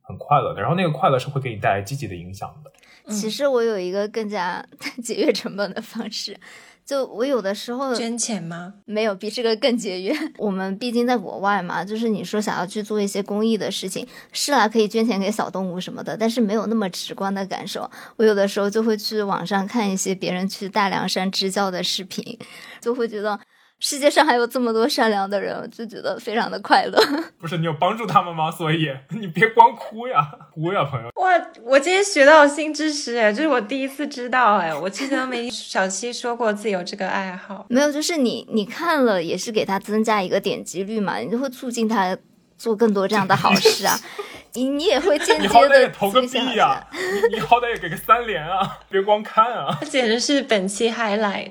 [0.00, 0.60] 很快乐的。
[0.60, 2.72] 然后那个快乐是会给你带来积极的影响的。
[3.12, 4.64] 其实我有一个更加
[5.02, 6.34] 节约成本的方式，
[6.84, 8.74] 就我有的时候捐钱吗？
[8.84, 10.14] 没有比这个更节约。
[10.36, 17.90] 我们毕竟在国外嘛，就是你说想要去做一些公益的事情，是啦，可以捐钱给小动物什么的，但是没有那么直观的感受。
[18.16, 22.38] 我有的时候就会去网上看一些别人去大凉山支教的视频，
[22.80, 23.40] 就会觉得
[23.80, 26.98] 世界上还有这么多善良的人，我就觉得非常的快乐。
[27.38, 28.50] 不是你有帮助他们吗？
[28.50, 31.10] 所以你别光哭呀，哭呀，朋友。
[31.16, 31.30] 哇，
[31.62, 37.66] 我今天学到新知识哎，这是我第一次知道哎，我之前都没小七说过自己有这个爱好。
[37.68, 42.16] 没有，就是你你看了也是给他增加一个点击率嘛，你就会促进他
[42.56, 43.98] 做更多这样的好事啊。
[44.54, 49.76] 你你也会间接你好歹的也投个币呀、你你好歹也给个三连啊，别光看啊。
[49.80, 51.50] 这简直是本期 highlight，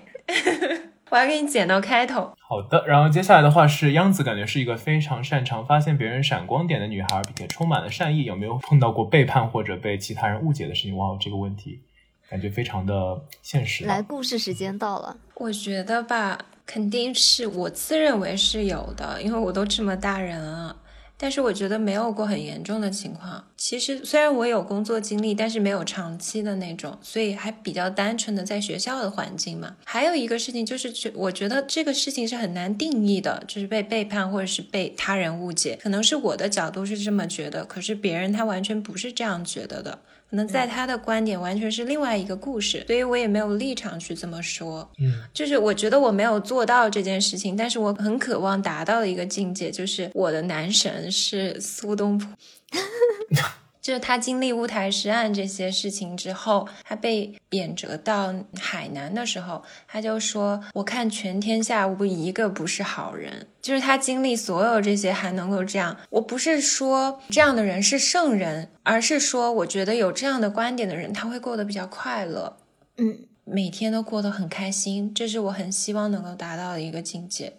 [1.14, 2.34] 我要给你剪到开头。
[2.40, 8.24] 好的，然后接下来的话是央子，感觉是一个非常擅长发现别人闪光点的女孩，并且充满了善意。
[8.24, 10.98] 有没有碰到过背叛或者被其他人误解的事情？
[10.98, 11.82] 哇，这个问题
[12.28, 14.02] 感觉非常的现实、来，啊。
[14.02, 15.16] 故事时间到了。
[15.36, 20.76] 我觉得吧，肯定是我自认为是有的，因为我都这么大人了。
[21.18, 23.46] 但是我觉得没有过很严重的情况。
[23.56, 29.76] 其实虽然我有工作经历，但是没有长期的那种，所以还比较单纯的在学校的环境嘛。
[29.86, 40.00] 还有一个事情就是觉，我觉得这个事情是很难定义的，就是被背叛或者是被他人误解，可能是我的角度是这么觉得，可是别人他完全不是这样觉得的。
[40.34, 44.90] 可能在他的观点完全是另外一个故事，所以我也没有立场去这么说。
[44.98, 52.28] 嗯，就是我觉得我没有做到这件事情，但是我很渴望达到的一个境界，就是我的男神是苏东坡。
[53.84, 65.98] 就是他经历乌台诗案这些事情之后，他被贬谪到海南的时候，他就说：“我看全天下无一个不是好人。”就是他经历所有这些还能够这样。
[66.10, 72.56] 我不是说这样的人是圣人，而是说我觉得有这样的观点的人，他会过得比较快乐。
[72.96, 77.52] 嗯，每天都过得很开心，这是我很希望能够达到的一个境界。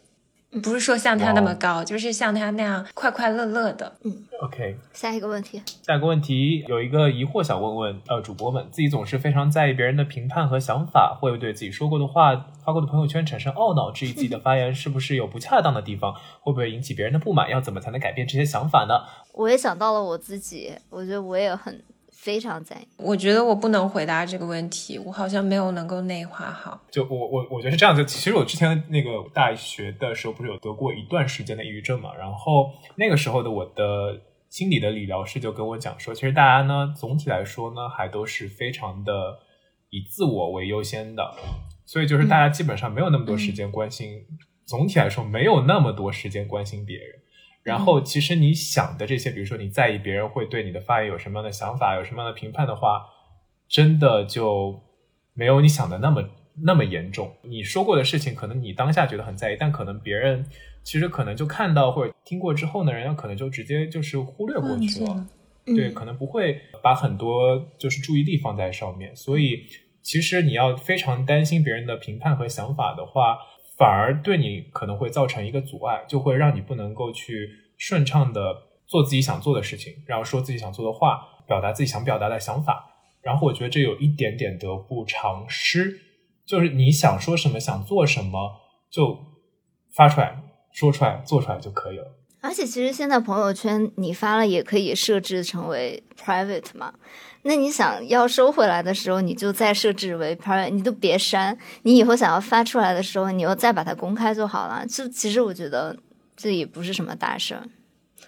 [0.62, 3.92] 不是说像他那么高，就是像他那样快快乐乐的。
[4.04, 17.48] 嗯 OK，下一个问题，下一个问题有一个疑惑想问问呃主播们，自己总是非常在意别人的评判和想法，会对自己说过的话、发过的朋友圈产生懊恼，质疑自己的发言是不是有不恰当的地方，会不会引起别人的不满？
[17.48, 18.94] 要怎么才能改变这些想法呢？
[19.32, 21.82] 我也想到了我自己，我觉得我也很
[22.24, 22.88] 非常在意。
[22.96, 26.80] 我觉得我不能回答这个问题，我好像没有能够内化好。
[26.90, 28.02] 就我我我觉得是这样子。
[28.06, 39.12] 其实我之前那个大学的时候，不是有得过一段时间的抑郁症嘛，然后那个时候的我的心理的理疗师就跟我讲说，其实大家呢总体来说呢，还都是非常的
[39.90, 41.34] 以自我为优先的，
[41.84, 44.24] 所以就是大家基本上没有那么多时间关心
[44.64, 47.20] 总体来说没有那么多时间关心别人。
[47.64, 53.07] 然后，其实你想的这些，比如说你在意别人会对你的发言有什么样的想法，有什么样的评判的话，
[53.68, 54.79] 真的就
[55.33, 56.22] 没有你想的那么
[56.62, 57.35] 那么严重。
[57.42, 60.44] 你说过的事情，可能你当下觉得很在意，但可能别人
[60.83, 65.27] 其实可能就看到或者听过之后呢，人家可能就直接就是忽略过去了。
[65.64, 69.64] 对，嗯可能不会把很多就是注意力放在上面，所以
[70.03, 73.38] 其实你要非常担心别人的评判和想法的话，
[73.76, 78.54] 反而对你可能会造成一个阻碍，就会让你不能够去顺畅的
[78.87, 82.90] 做自己想做的事情，然后说自己想做的话，表达自己想表达的想法。
[83.22, 85.98] 然后我觉得这有一点点得不偿失，
[86.44, 88.60] 就是你想说什么，想做什么，
[88.90, 89.18] 就
[89.94, 92.12] 发出来、说出来、做出来就可以了。
[92.44, 96.92] 而且其实现在朋友圈你发了也可以设置成为 private 嘛，
[97.44, 101.57] 那你想要收回来的时候，你就再设置为 private，你都别删。
[101.85, 104.85] 你以后想要发出来的时候，你又再把它公开就好了。
[104.87, 105.96] 就其实我觉得
[106.37, 107.62] 这也不是什么大事儿。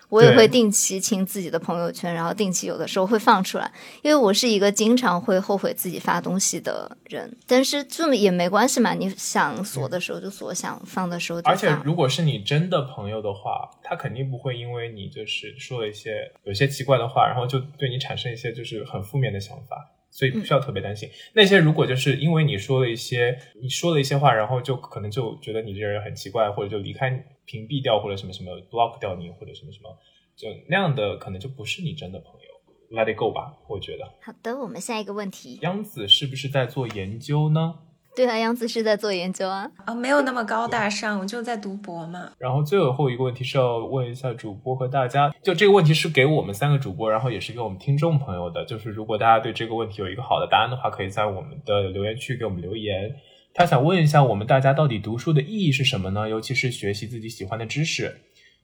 [0.09, 3.71] 我也会定期清自己的朋友圈，然后定期有的时候会放出来，
[4.03, 7.37] 因为我是一个经常会后悔自己发东西的人。
[7.47, 11.53] 但是这么也没关系嘛，你想锁的时候就锁，想放的时候就放。
[11.53, 21.09] 而且，如果是你真的朋友的话，他肯定不会因为你就是说了一些有些奇怪的话，然后就对你产生一些就是很负面的想法，所以不需要特别担心。
[21.35, 27.11] 那些如果就是因为你说了一些你说了一些话，然后就可能就觉得你这人很奇怪，或者就离开、
[27.47, 29.97] 屏蔽掉，或者什么什么 block 掉你，或者什么什么，
[30.37, 32.97] 就那样的可能就不是你真的朋友。
[32.97, 34.05] Let it go 吧，我觉得。
[34.23, 35.59] 好的，我们下一个问题。
[35.63, 37.75] 央子是不是在做研究呢？
[38.15, 39.71] 对啊，央子是在做研究啊。
[39.85, 42.31] 啊，没有那么高大上，我就在读博嘛。
[42.39, 48.65] 然后最后一个问题是要问一下主播和大家，就这个问题是给我们三个主播，然后也是给我们听众朋友的。
[48.65, 53.15] 就是如果大家对这个问题有一个好的答案的话，可以在我们的留言区给我们留言。
[53.57, 56.29] 他想问一下我们大家到底读书的意义是什么呢？
[56.29, 58.21] 尤其是学习自己喜欢的知识。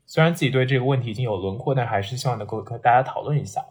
[0.07, 3.65] 虽然自己对这个问题已经有轮廓，但还是希望能够跟大家讨论一下。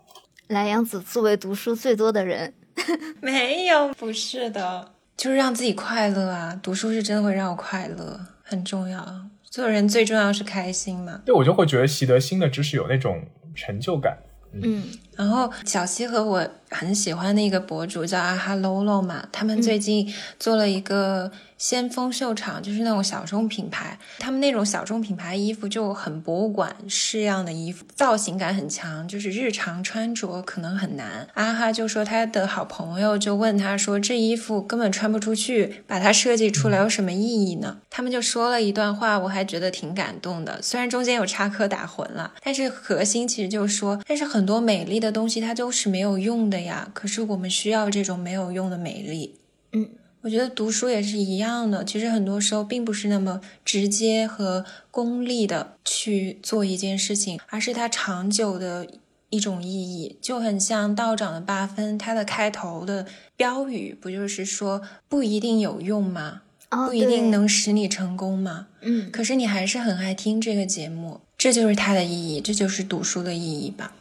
[0.48, 2.56] 来，杨子作为读书最多的人，
[3.22, 6.60] 没有，不是的，就是让自己快乐啊！
[6.64, 9.30] 读书是真的会让我快乐，很重要。
[9.44, 11.22] 做人最重要是开心嘛。
[11.24, 14.18] 对我就会觉得习得新的知识有那种成就感。
[14.54, 14.84] 嗯，
[15.16, 24.00] 然后小西和我很喜欢的一个博主叫阿哈喽喽嘛，他们最近做了一个先锋秀场，就是那种小众品牌。
[24.20, 31.28] 他们那种小众品牌衣服就很博物馆式样的衣服，造型感很强，就是日常穿着可能很难。
[31.34, 40.62] 阿哈就说他的好朋友就问他说：“这衣服根本穿不出去，把它设计出来有什么意义呢？”他们就说了一段话，我还觉得挺感动的。
[40.62, 46.90] 虽然中间有插科打诨了，但是核心其实就是说，但是很多美丽的东西它都是没有用的呀。
[46.94, 49.36] 可是我们需要这种没有用的美丽。
[49.74, 49.90] 嗯，
[50.22, 58.88] 我觉得读书也是一样的，其实很多时候并不是那么直接和功利的去做一件事情，而是它长久的
[59.30, 63.06] 一种意义，就很像道长的八分，它的开头的
[63.38, 66.42] 标语不就是说不一定有用吗？
[66.70, 68.68] 哦，不一定能使你成功吗？
[68.82, 73.94] 嗯，可是你还是很爱听这个节目，这就是它的意义，这就是读书的意义吧。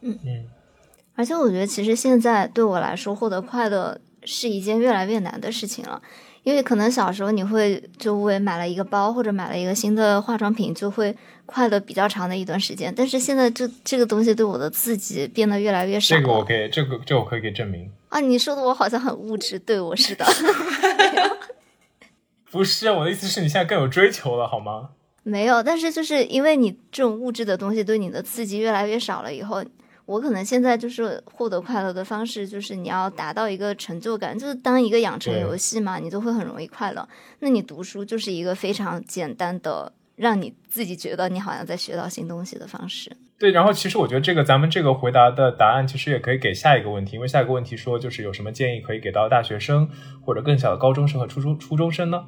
[0.00, 0.44] 嗯嗯，
[1.16, 6.00] 而且我觉得其实现在对我来说，获得快乐是一件越来越难的事情了。
[6.44, 11.12] 因为可能小时候你会就为买了一个包或者买了一个新的化妆品，就会
[11.44, 12.94] 快乐比较长的一段时间。
[12.96, 16.14] 但是现在这这个东西对我的刺激变得越来越少。
[16.14, 17.90] 这个我可以，这个这个我可以给证明。
[18.10, 20.24] 啊，你说的我好像很物质，对我是的。
[22.52, 24.90] 不是我的意思是你现在更有追求了，好吗？
[25.24, 29.64] 没有，但是就是因为你这种物质的东西对你的刺激越来越少了以后，
[30.06, 37.06] 我可能现在就是获得快乐的方式，就是你要达到一个成就感，就是当一个养成游戏嘛，你就会很容易快乐。
[37.40, 43.10] 那你读书就是一个非常简单的，让你自己觉得你好像在学到新东西的方式。
[43.38, 49.90] 对，然后其实我觉得这个咱们这个回答的答案其实也可以给下一个问题，因为下一个问题说就是有什么建议可以给到大学生
[50.24, 52.26] 或者更小的高中生和初中初中生呢？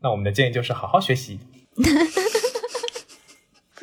[0.00, 1.38] 那我们的建议就是好好学习。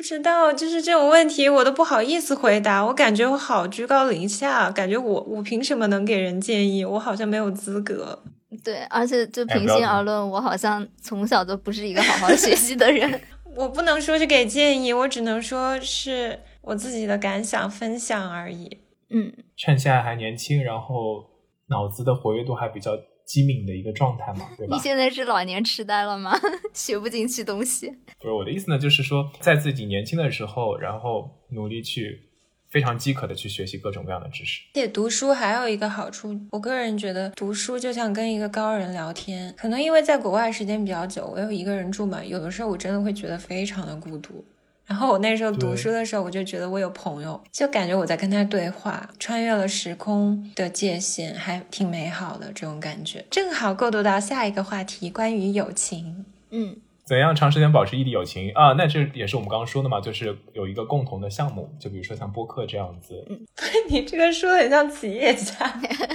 [0.06, 6.84] 不知道，就是这种问题我都不好意思回答，我感觉我好居高临下，感觉我我凭什么能给人建议？
[6.84, 8.22] 我好像没有资格。
[8.62, 13.20] 对，而且就平心而论，我好像从小都不是一个好好学习的人。
[13.56, 18.78] 我不能说是给建议，我只能说是我自己的感想分享而已。
[19.10, 21.24] 嗯，趁现在还年轻，然后
[21.68, 22.92] 脑子的活跃度还比较
[23.26, 24.82] 机敏的一个状态嘛， 对吧你？
[24.82, 26.32] 现在是老年痴呆了吗？
[26.72, 27.90] 学不进去东西。
[28.20, 32.22] 不是我的意思呢，就是说在自己年轻的时候，然后努力去
[32.70, 34.62] 非常饥渴的去学习各种各样的知识。
[34.74, 39.52] 而且读书还有一个好处，我个人觉得读书就像跟一个高人聊天。
[39.56, 44.44] 可能因为在国外时间比较久，我又一个人住嘛，有的时候我真的会觉得非常的孤独。
[44.86, 53.24] 然后我那时候读书的时候，我就觉得我有朋友，就感觉我在跟他对话，穿越了时空的界限，还挺美好的这种感觉。
[53.30, 56.24] 正好过渡到下一个话题，关于友情。
[56.50, 56.76] 嗯，
[57.06, 58.72] 怎样长时间保持异地友情啊？
[58.72, 63.24] 那这也是我们刚刚说的嘛，就是有一个共同的项目，就比如说像播客这样子。
[63.28, 63.46] 嗯
[63.88, 65.54] 你这个说的很像企业家。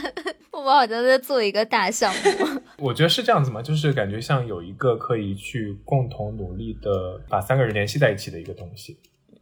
[0.52, 2.62] 我们好像在做一个大项目。
[2.78, 8.98] 我觉得是这样子嘛，就是感觉像有一个可以去共同努力的把三个人联系在一起的一个东西。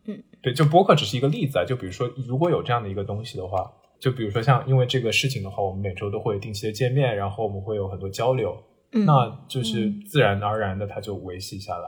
[0.05, 1.65] 嗯，对，就播客只是一个例子啊。
[1.65, 8.55] 就比如说，如果有这样的一个东西的话，就比如说像因为这个事情的话，我们每周都会定期的见面，然后我们会有很多交流，
[8.91, 11.87] 嗯，那就是自然而然的它就维系下来。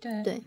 [0.00, 0.42] 对对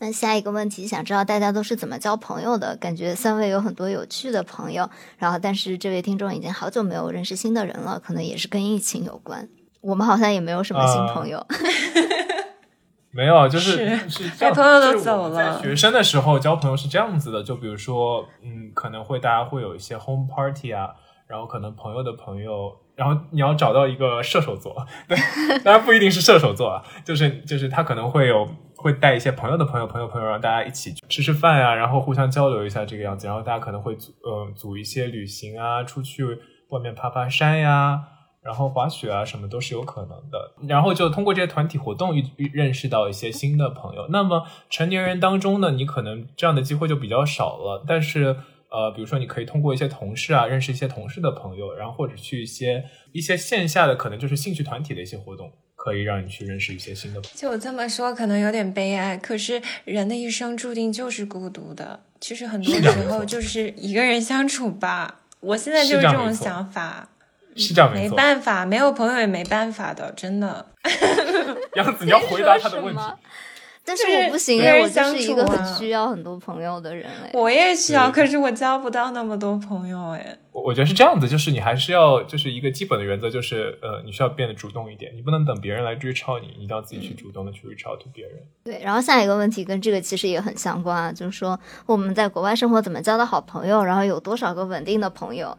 [0.00, 2.76] 那下一个问题，想知道大家都是怎么交朋友的？
[2.76, 9.48] 感觉三位有很多有趣的朋友，然后但是这位听众已经好久没有认识新的人了，可能也是跟疫情有关。
[9.80, 11.44] 我们好像也没有什么新朋友。
[13.10, 20.90] 没有，啊就是是交，朋友都走了学生的时候交朋友是这样子的，就比如说，嗯，可能会大家会有一些 home party 啊，
[21.26, 25.16] 然后可能朋友的朋友，然后你要找到一个射手座，对，
[25.62, 36.24] 当然不一定是射手座啊，就是就是他可能会有会带一些朋友的朋友，朋友朋友让大家一起吃吃饭呀、然后互相交流一下这个样子，然后大家可能会组呃组一些旅行啊，出去
[36.70, 38.00] 外面爬爬山呀、
[38.42, 40.54] 然后滑雪啊，什么都是有可能的。
[40.66, 42.12] 然后就通过这些团体活动，
[42.52, 44.08] 认识到一些新的朋友。
[44.10, 47.84] 那么成年人当中呢，你可能这样的机会就比较少了。
[47.86, 48.36] 但是
[48.70, 57.36] 呃，比如说你可以通过一些同事啊，认识一些同事的朋友，然后或者去一些一些线下的，可能就是兴趣团体的一些活动，可以让你去认识一些新的朋友。
[57.36, 59.16] 就这么说，可能有点悲哀。
[59.16, 62.00] 可是人的一生注定就是孤独的。
[62.20, 65.20] 其实很多时候就是一个人相处吧。
[65.40, 67.08] 我现在就是这种想法，
[67.54, 68.16] 是这样没没。
[68.16, 70.66] 办法，没有朋友也没办法的，真的。
[71.76, 73.00] 杨子，你要回答他的问题。
[73.88, 77.30] 但是我不行哎，跟人我就是一个很需要很多朋友的人哎。
[77.32, 80.36] 我也需要，可是我交不到那么多朋友哎。
[80.52, 88.34] 我我觉得是这样子，就是你还是要就是一个基本的原则，就是呃，你需要变得主动一点，你不能等别人来 reach out 你，你一定要自己去主动的去 reach out to 别人。
[88.64, 95.56] 对，然后下一个问题跟这个其实也很相关啊，就是说我们在国外生活怎么交到好朋友，然后有多少个稳定的朋友，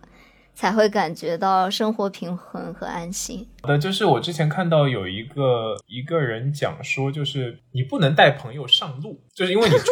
[0.54, 3.47] 才会感觉到生活平衡和安心。
[3.64, 9.86] 的就是我之前看到有一个一个人讲说，就是你不能带朋友上路，就是因为你 起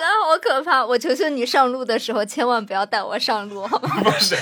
[0.00, 0.84] 来好可怕！
[0.84, 4.02] 我求求你上路的时候千万不要带我上路，好吗？
[4.02, 4.36] 不是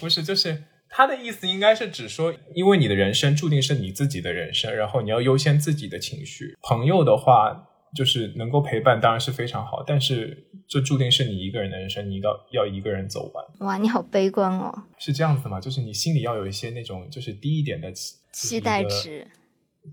[0.00, 6.56] 不是，就是他的意思应该是指说，因为你的人生注定是你自己的人生，然后你要优先自己的情绪。
[6.62, 13.44] 朋友的话，就是能够陪伴当然是非常好，但是就注定是你一个人的人生，你要要一个人走完。
[13.66, 15.58] 哇，你好悲观哦，是这样子吗？
[15.58, 18.84] 就是你心里要有一些那种就是低一点的期期待。
[18.84, 19.26] 值。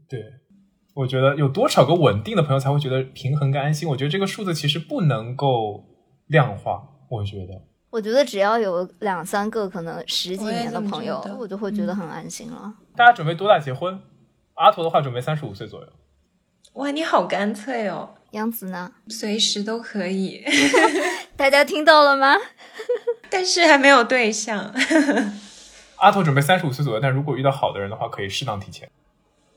[0.10, 0.22] 对，
[0.94, 3.88] 我觉得有多少个稳定的朋友才会觉得平衡跟安心？
[3.88, 5.86] 我觉得这个数字其实不能够
[6.28, 6.90] 量化。
[7.10, 12.74] 我觉得我觉得只要有两三个，可能十几年的朋友我就会觉得很安心了。
[12.98, 13.98] 大家准备多大结婚？
[14.56, 15.88] 阿驼的话准备三十五岁左右。
[16.74, 18.92] 哇，你好干脆哦，杨子呢？
[19.08, 20.44] 随时都可以，
[21.38, 22.36] 大家听到了吗？
[23.30, 24.74] 但是还没有对象。
[25.98, 28.90] 阿驼准备三十五岁左右，但如果遇到好的人的话，可以适当提前。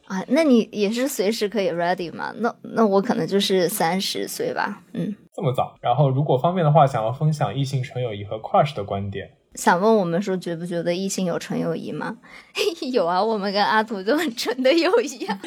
[0.07, 2.33] 啊，那你也是随时可以 ready 嘛？
[2.39, 4.83] 那那我可能就是三十岁吧。
[4.95, 9.33] 嗯，这么早，然后如果方便的话，想要分享异性纯友谊和 crush 的观点。
[9.55, 12.17] 想问我们说，觉不觉得异性有纯友谊吗？
[12.93, 15.39] 有啊，我们跟阿图就很纯的友谊啊，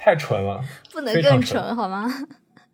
[0.00, 0.60] 太纯了，
[0.92, 2.12] 不能非常纯更纯好吗？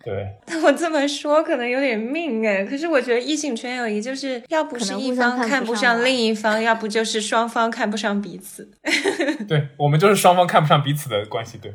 [0.07, 0.25] 对，
[0.63, 8.71] 我这么说可能有点命哎，可是我觉得异性纯友谊就是要不是一方看不上另一方，要不就是双方看不上彼此。
[9.49, 11.75] 对我们就是双方看不上彼此的关系，对，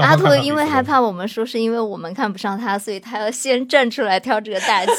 [0.00, 4.92] 阿图因为害怕我们说是因为我们看不上他，所以他要先站出来挑这个大旗。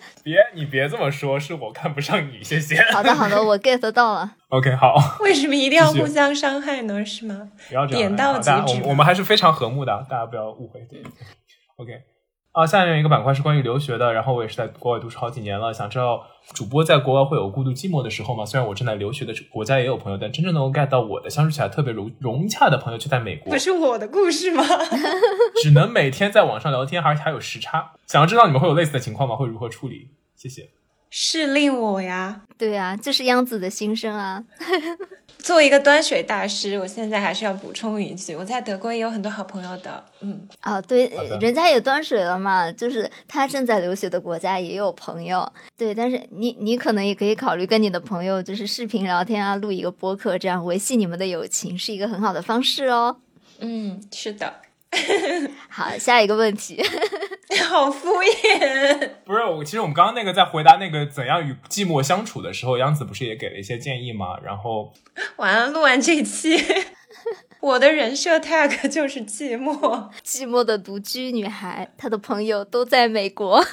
[0.22, 2.76] 别你别这么说，是我看不上你，谢谢。
[2.92, 4.32] 好的，好的，我 get 到了。
[4.48, 7.02] OK，好，为什么一定要互相伤害呢？
[7.06, 7.48] 是吗？
[7.68, 10.80] 不要这样，点到好大家即止我们我们还是非常和睦的，大家不要误会。
[10.90, 11.02] 对
[11.76, 12.02] ，OK。
[12.52, 18.46] 啊，下面一个板块是关于留学的，然后我也是在国外读书好几年了，想知道主播在国外会有孤独寂寞的时候吗？
[18.46, 24.62] 虽然我正在留学的国家也有朋友，但真正能够 get 到我的相处起来特别融融洽的朋友却在美国不，是我的故事吗？
[25.62, 27.92] 只能每天在网上聊天，而且还有时差。
[28.06, 29.36] 想要知道你们会有类似的情况吗？
[29.36, 30.08] 会如何处理？
[30.34, 30.70] 谢谢。
[31.10, 32.42] 是令我呀。
[32.58, 34.42] 对啊，这是央子的心声啊。
[35.38, 40.04] 作为一个端水大师，我现在还是要补充一句，我在德国也有很多好朋友的。
[40.20, 41.06] 嗯，啊，对，
[41.40, 53.18] 人家也端水了嘛，就是他正在留学的国家也有朋友，对，但是你你可能也可以考虑跟你的朋友就是视频聊天啊，录一个播客，这样维系你们的友情是一个很好的方式哦。
[53.60, 54.52] 嗯，是的，
[55.70, 56.82] 好，下一个问题，
[57.68, 59.10] 好敷衍。
[59.24, 64.36] 不是我，其实我们刚刚那个在回答那个怎样与寂寞相处的时候，杨子不是也给了一些建议吗？
[64.44, 64.92] 然后
[65.36, 66.56] 完了，录完这期，
[67.60, 70.10] 我的人设 tag 就是寂寞。
[70.24, 73.64] 寂寞的独居女孩，她的朋友都在美国。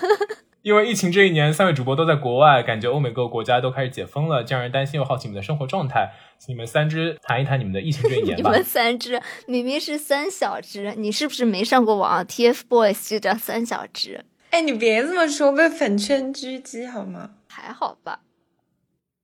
[0.63, 6.13] 因为疫情这一年，三位主播都在国外，感觉欧美各个国家都开始解封了，这让人担心又好奇你们的生活状态。
[6.39, 8.49] 请你们三只谈一谈你们的疫情这一年吧。
[8.49, 17.31] 你们三只明明是三小只，你是不是没上过网？TFBOYS 就叫三小只，哎，你别这么说，被粉圈狙击好吗？
[17.49, 18.21] 还好吧？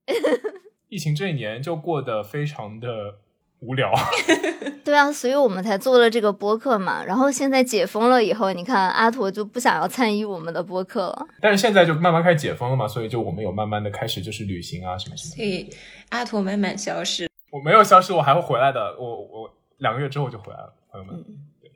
[0.90, 3.16] 疫情这一年就过得非常的
[3.60, 3.92] 无聊。
[4.84, 7.04] 对啊，所以我们才做了这个播客嘛。
[7.04, 11.26] 然后现在解封了以后，你看阿驼就不想要参与我们的播客了。
[11.40, 15.36] 但是现在就慢慢开始解封了嘛，所以就我们有慢慢的开始就是旅行啊什么什么。
[15.36, 15.68] 所以
[16.08, 17.28] 阿驼慢慢消失。
[17.50, 18.96] 我没有消失，我还会回来的。
[18.98, 21.24] 我我两个月之后就回来了，朋友们，
[21.60, 21.70] 对，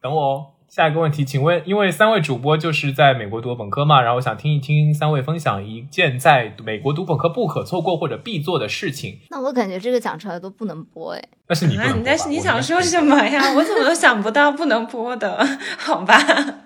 [0.00, 0.46] 等我哦。
[0.74, 9.18] 下一个问题，请问，因为三位主播就是在美国读本科嘛，然后我想听一听三位分享一件在美国读本科不可错过或者必做的事情。
[9.28, 11.22] 那我感觉这个讲出来都不能播哎。
[11.46, 13.52] 那是你不啊能，播吧但是你想说什么呀？
[13.54, 15.46] 我怎么都想不到不能播的，
[15.76, 16.16] 好吧？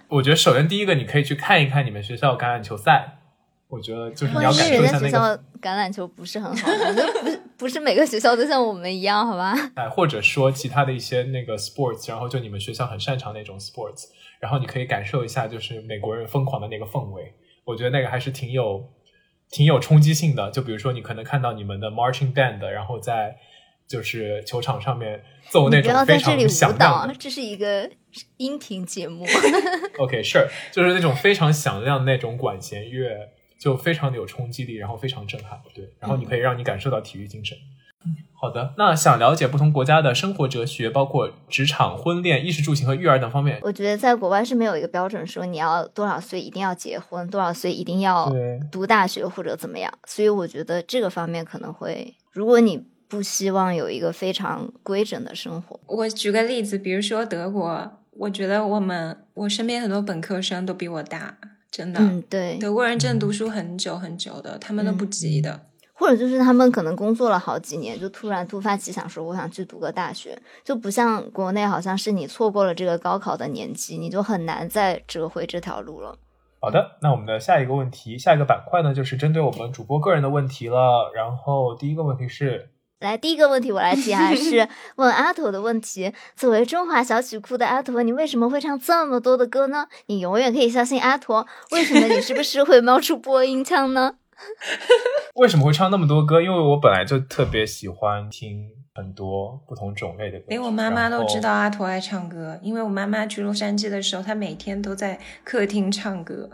[0.07, 3.16] 我觉得首先第一个，你可以去看一看你们学校橄榄球赛。
[3.69, 9.55] 我觉得就是你要万一感受一下那人家学校个，橄榄球不是很好，我觉得不是不是每个学校都像我们一样，好吧？
[9.75, 14.05] 哎，或者说其他的一些那个 sports，然后就你们学校很擅长那种 sports，
[14.39, 17.35] 然后你可以感受一下就是美国人疯狂的那个氛围。
[17.65, 18.89] 我觉得那个还是挺有
[19.51, 20.51] 挺有冲击性的。
[20.53, 23.37] 就比如说你可能看到你们的 marching band，然后在
[23.89, 27.91] 就是球场上面奏那种非常响亮的，这是一个
[28.37, 29.25] 音频节目。
[29.99, 33.31] OK，sure，、就是那种非常响亮的那种管弦乐，
[33.67, 37.59] 就非常的有冲击力，然后非常震撼，对，然后你可以让你感受到体育精神。
[38.33, 48.33] 好的，那想了解不同国家的生活哲学，包括职场、婚恋、衣食住行和育儿等方面，我觉得在国外是没有一个标准说你要多少岁一定要结婚，多少岁一定要
[48.71, 49.93] 读大学或者怎么样。
[50.07, 61.37] 所以我觉得这个方面可能会，如果你不希望有一个非常规整的生活，我举个例子，比如说德国，我觉得我们我身边很多本科生都比我大，
[61.71, 62.01] 真的。
[62.01, 65.61] 嗯，对，德国人真的读书很久很久的，他们都不急的。
[65.99, 76.15] 或者就是他们可能工作了好几年，就突然突发奇想说我想去读个大学，就不像国内好像是你错过了这个高考的年纪，你就很难再折回这条路了。
[76.61, 81.11] 好的，那我们的下一个问题，下一个板块呢，就是针对我们主播个人的问题了。
[81.15, 82.69] 然后第一个问题是，
[83.01, 84.67] 来，第一个问题我来提，啊 是
[84.97, 86.13] 问阿驼的问题。
[86.35, 89.87] 作为中华小曲库的阿驼，你为什么会唱这么多的歌呢？
[90.07, 91.47] 你永远可以相信阿驼。
[91.73, 94.15] 为什么你是不是会冒出播音腔呢？
[95.37, 96.41] 为什么会唱那么多歌？
[96.41, 101.53] 因为我本来就特别喜欢听很多不同种类的歌，连我妈妈都知道。
[101.53, 106.49] 阿驼爱唱歌，因为我妈妈去洛杉矶的时候，她每天都在客厅唱歌，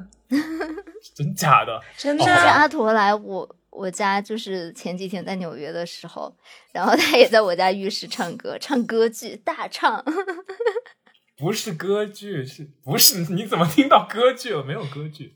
[1.15, 1.81] 真假的？
[1.97, 2.25] 真的。
[2.25, 6.37] 阿驼来我我家，就是前几天在纽约的时候，
[6.73, 10.05] 然后他也在我家浴室唱歌，唱歌剧大唱。
[11.39, 13.33] 不是歌剧，是不是？
[13.35, 14.63] 你怎么听到歌剧了？
[14.63, 15.35] 没有歌剧，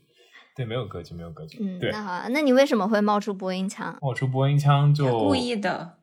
[0.55, 1.57] 对，没有歌剧，没有歌剧。
[1.59, 3.97] 嗯，对那，好啊，那你为什么会冒出播音腔？
[4.01, 5.96] 冒出播音腔就故意的，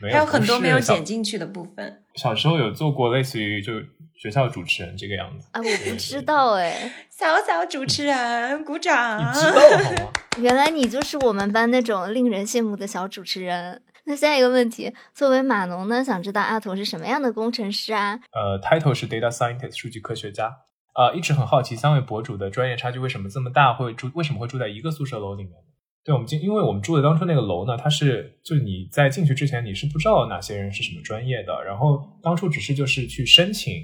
[0.00, 2.02] 没有，还有很多没有剪进去的部分。
[2.14, 2.34] 小。
[2.34, 3.72] 时候有做过类似于就
[4.16, 9.18] 学校主持人这个样子，啊，我不知道哎， 小小主持人，鼓掌。
[9.18, 10.12] 你知道好吗？
[10.38, 13.82] 原来你就是我们班那种令人羡慕的小主持人。
[14.04, 18.18] 那下一个问题，作为码农呢，想知道阿童是什么样的工程师啊？
[18.32, 20.50] 呃，title 是 data scientist 数据科学家。
[20.94, 25.52] 呃，一直很好奇三位博主的专业差距为什么这么大，会住为什么会住在一个宿舍楼里面？
[26.08, 33.74] 对，我们进，因为我们住的当初那个楼呢，它是就是你在进去之前你是不知道哪些人是什么专业的，然后当初只是就是去申请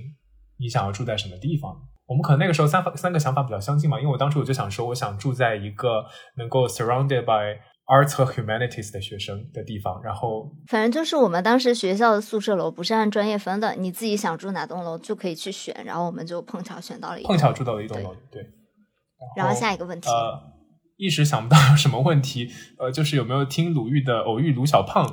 [0.58, 1.70] 你想要住在什么地方。
[2.06, 6.02] 我们可能那个时候三法三个想法比较相近嘛，因为我当初我就想说，我想住在一个
[6.38, 18.46] 能够 surrounded by arts 和 humanities 的学生的地方，然后反正就是我们当时学校的宿舍楼不是按专业分的，你自己想住哪栋楼就可以去选，然后我们就碰巧选到了一栋碰巧住到了一栋楼里，对。
[19.36, 20.38] 然后下一个问题，呃，
[20.96, 25.06] 一时想不到有什么问题，呃，就是有没有听鲁豫的《偶遇鲁小胖》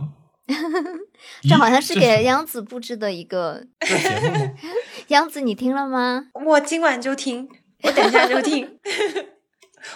[1.47, 3.63] 这好像是给央子布置的一个。
[3.79, 4.51] 节目吗？
[5.09, 6.25] 央子，你听了吗？
[6.45, 7.47] 我今晚就听，
[7.83, 8.67] 我等一下就听。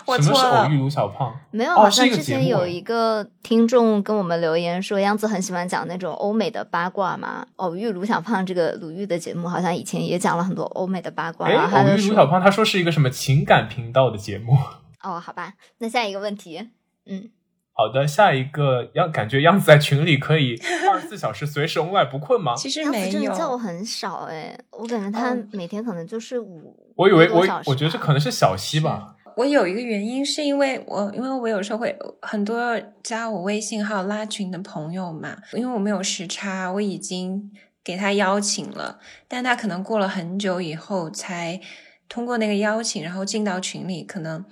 [0.06, 1.32] 我什么错了偶遇卢小胖？
[1.52, 7.46] 没有，哦好像之前有哎一个听众跟我们留言说，央子很喜欢讲那种欧美的八卦嘛。
[7.58, 11.48] 偶遇卢小胖这个鲁豫的节目，好像以前也讲了很多欧美的八卦。
[11.48, 14.58] 偶，遇卢小胖，他说是一个什么情感频道的节目。
[15.06, 16.70] 哦，好吧，那下一个问题，
[17.06, 17.30] 嗯，
[17.74, 20.60] 好的，下一个样感觉样子在群里可以
[20.92, 22.56] 二十四小时随时 online 不困吗？
[22.58, 29.16] 其实没真的叫我有，很少哎，我感觉他哦每天可能就是五，我以为我我觉得这可能是小溪吧。
[29.38, 37.52] 我有一个原因是因为我，因为我有时候会很多加我微信号拉群的朋友嘛，因为我们有时差，我已经
[37.84, 38.98] 给他邀请了，
[39.28, 41.60] 但他可能过了很久以后才
[42.08, 44.46] 通过那个邀请，然后进到群里，可能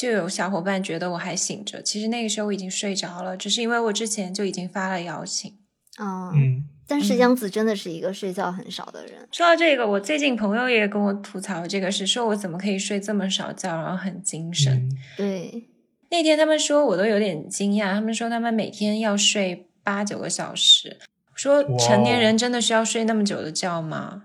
[0.00, 5.52] 就有小伙伴觉得我还醒着，其实那个时候我已经睡着了，只是因为我之前就已经发了邀请。
[6.00, 9.28] 嗯，嗯，嗯但是央子真的是一个睡觉很少的人。
[9.30, 14.72] 说到这个，我最近朋友也跟我吐槽这个事，说我怎么可以睡这么少觉，然后很精神。
[14.72, 15.68] 嗯对，
[16.10, 20.96] 那天他们说我都有点惊讶，他们说他们每天要睡八九个小时。
[21.34, 24.22] 说成年人真的需要睡那么久的觉吗？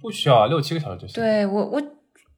[0.00, 1.82] 不需要啊，六七个小时就行。，对我，我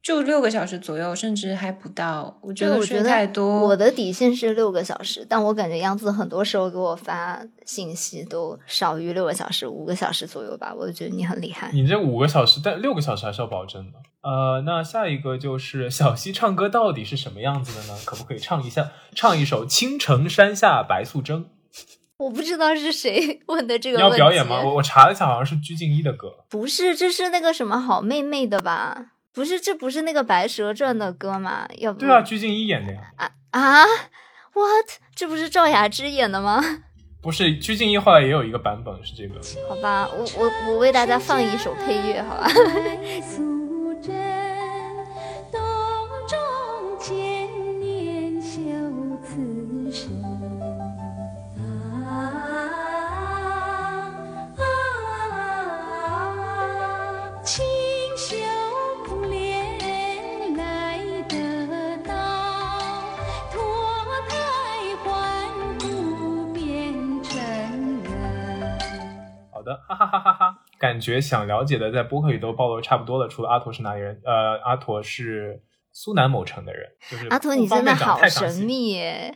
[0.01, 2.39] 就六个小时左右，甚至还不到。
[2.41, 10.73] 我觉得我觉得太多，我的底线是六个小时，但我感觉杨子很多时候给我发信息都少于六个小时，五个小时左右吧。
[10.75, 11.69] 我就觉得你很厉害。
[11.73, 13.99] 你这五个小时，但六个小时还是要保证的。
[14.21, 17.99] 呃，那下一个就是小溪唱歌到底是什么样子的呢？
[18.05, 21.43] 可不可以唱一下，唱一首《青城山下白素贞》？
[22.17, 24.17] 我不知道是谁 问的这个问题。
[24.17, 24.61] 要表演吗？
[24.61, 26.29] 我我查了一下，好像是鞠婧祎的歌。
[26.49, 29.11] 不是，这是那个什么好妹妹的吧？
[29.33, 31.67] 不是，这不是那个《白蛇传》的歌吗？
[31.77, 33.01] 要不对啊，鞠婧祎演的呀。
[33.17, 33.83] 啊啊
[34.53, 34.87] ，what？
[35.15, 36.61] 这不是赵雅芝演的吗？
[37.21, 39.39] 不是，鞠婧祎后来也有一个版本是这个。
[39.67, 42.47] 好吧，我我我为大家放一首配乐，好吧？
[70.99, 73.29] 感觉想了解的在播客里都暴露差不多了。
[73.29, 74.19] 除了阿驼是哪里人？
[74.25, 76.89] 呃，阿驼是苏南某城的人。
[77.09, 78.65] 就是阿驼，你真的好神。
[78.65, 79.33] 秘耶。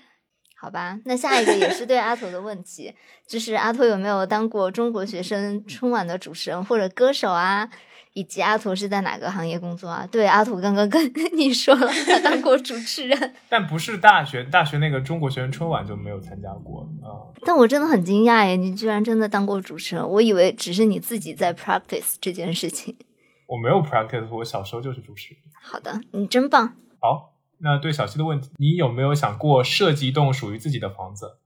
[0.60, 2.94] 好吧，那下一个也是对阿驼的问题，
[3.26, 7.70] 就是阿驼有没有当过中国学生春晚的主持人或者歌手啊？
[8.14, 10.08] 以及阿土是在哪个行业工作啊？
[10.12, 11.02] 对，阿土刚刚跟
[11.36, 13.34] 你说了，他当过主持人。
[13.50, 22.96] 但不是大学，大学那个中国学生春晚就没有参加过啊、但我真的很惊讶耶，你居然真的当过主持人，我以为只是你自己在 practice 这件事情。
[23.48, 25.44] 我没有 practice，我小时候就是主持人。
[25.62, 26.76] 好的，你真棒。
[27.00, 31.38] 好，那对小溪的问题，你有没有想过设计一栋属于自己的房子？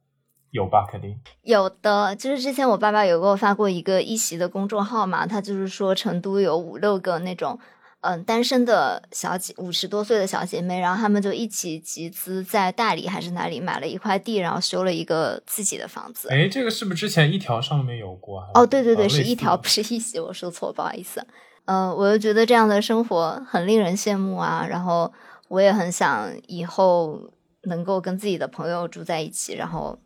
[0.51, 1.19] 有吧，肯定。
[1.43, 7.59] 有的，就是之前我爸爸有给我发过一个一席的公众号嘛，他就是说成都有五六个那种
[8.01, 16.29] 嗯单身的小姐，五十多岁的小姐妹，然后她们就一起集资在大理还是哪里买了一块地，然后修了一个自己的房子。
[16.29, 18.41] 哎，这个是不是之前一条上面有过？
[18.53, 21.25] 哦，对对对，是一条，不是一席，我说错，不好意思。
[21.65, 25.11] 呃，我就觉得这样的生活很令人羡慕啊，然后
[25.49, 27.19] 我也很想以后
[27.63, 29.99] 能够跟自己的朋友住在一起，然后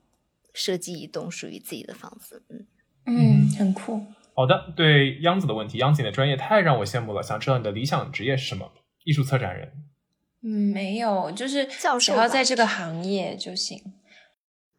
[0.53, 2.43] 设计一栋属于自己的房子。
[2.49, 2.67] 嗯，
[3.05, 4.05] 嗯，很酷。
[4.33, 8.71] 好的，对央子的问题，央子你的专业太让我羡慕了，想知道你的理想职业是什么？
[9.03, 9.73] 艺术策展人。
[10.43, 13.79] 嗯，没有，就是只教授吧要在这个行业就行。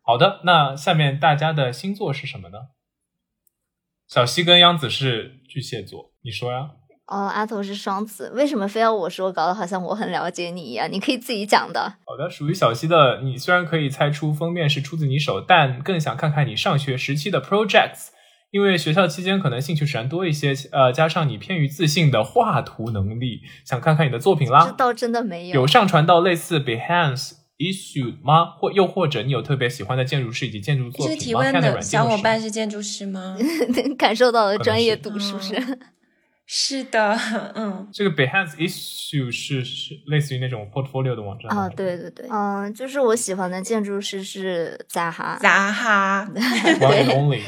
[0.02, 2.58] 好的，那下面大家的星座是什么呢？
[4.08, 6.72] 小西跟央子是巨蟹座，你说呀？
[7.12, 9.30] 哦，阿头是双子，为什么非要我说？
[9.30, 11.80] 搞得好像我很了解你一样，你可以自己讲的。
[12.06, 18.08] 好的，属于小溪的，你虽然可以猜出封面是出自你手，但更想看看你上学时期的 projects，
[18.50, 24.72] 因为学校期间可能兴趣使然多一些，呃，加上你偏于自信的画图能力，想看看你的作品啦这。
[24.72, 28.46] 倒真的没有有上传到类似 Behance issue 吗？
[28.58, 31.24] 或又或者你有特别喜欢的建筑师以及建筑作这品吗？
[31.24, 33.36] 提问的看的软件小伙伴是建筑师吗？
[33.98, 35.54] 感受到了专业度，是不是？
[36.54, 37.18] 是的，
[37.54, 47.40] 嗯，这个 Behance issue 是是类似于那种 portfolio 的网站啊哦，对对对，嗯，就是我喜欢的建筑师是扎哈，扎哈，，one and only。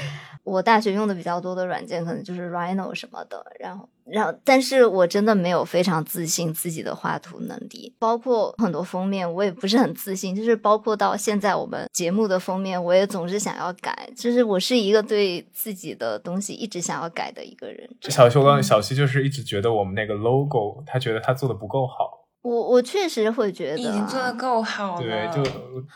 [0.45, 17.88] 我大学用的比较多的软件可能就是 Rhino 什么的，然后，然后，但是我真的没有非常自信自己的画图能力，包括很多封面我也不是很自信，就是包括到现在我们节目的封面，我也总是想要改，就是我是一个对自己的东西一直想要改的一个人。
[18.03, 22.20] 小修刚小西就是一直觉得我们那个 logo，他觉得他做的不够好。
[22.42, 25.01] 我我确实会觉得已经做的够好了。
[25.01, 25.51] 对，就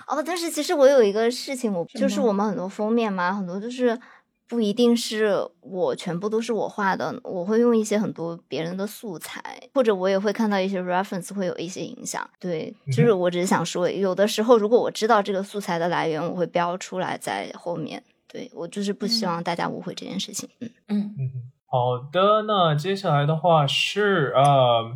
[0.07, 3.89] 哦，但是其实我有一个事情，我就是我们很多封面嘛，很多就是
[4.49, 9.43] 不一定是我全部都是我画的，我会用一些很多别人的素材，
[9.75, 12.29] 或者我也会看到一些 reference 会有一些影响。
[12.41, 18.03] 对，就是我只是想说，有的时候如果我知道这个素材的来源，我会标出来在后面。
[18.31, 20.47] 对我就是不希望大家误会这件事情。
[20.61, 21.33] 嗯，嗯嗯，
[21.67, 24.93] 好的，那接下来的话是呃，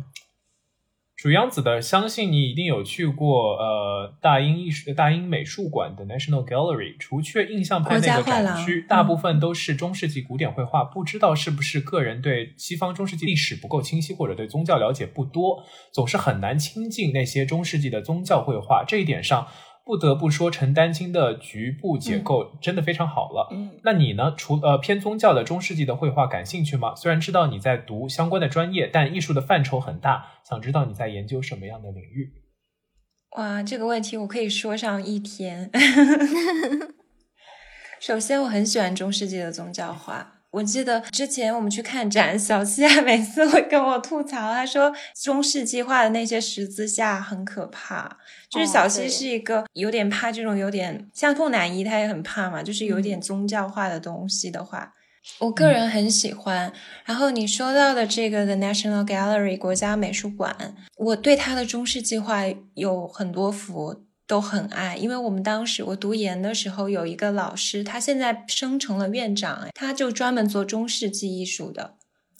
[1.23, 10.83] 主央子的，相信你一定有去过呃大英艺术大英美术馆的 National Gallery，除却印象派那个展区，大部分都是中世纪古典绘画。
[10.83, 15.63] 不知道是不是个人对西方中世纪历史不够清晰，或者对宗教了解不多，
[15.93, 18.83] 总是很难亲近那些中世纪的宗教绘画。
[18.85, 19.47] 这一点上。
[19.85, 23.49] 不得不说，陈丹青的局部结构真的非常好了。
[23.51, 24.33] 嗯那你呢？
[24.37, 26.95] 除呃偏宗教的中世纪的绘画感兴趣吗？
[26.95, 32.31] 虽然知道你在读相关的专业，但艺术的范畴很大，想知道你在研究什么样的领域？
[33.37, 35.69] 哇，这个问题我可以说上一天。
[37.99, 40.42] 首先，我很喜欢中世纪的宗教画。
[40.53, 48.17] 我记得之前我们去看展，小西还每次会跟我吐槽，他说中世纪画的那些十字架很可怕。
[48.51, 54.93] 就是哦小西是一个有点怕这种有点像凤乃伊，他也很怕嘛，就是有嗯点宗教化的东西的话，
[55.39, 56.71] 我个人很喜欢。
[57.03, 62.43] 然后你说到的这个 The National Gallery 国家美术馆，我对它的中世纪画
[62.75, 71.95] 有很多幅都很爱，因为我们当时我读研的时候有一个老师，他现在升成了院长，哎，他就专门做中世纪艺术的。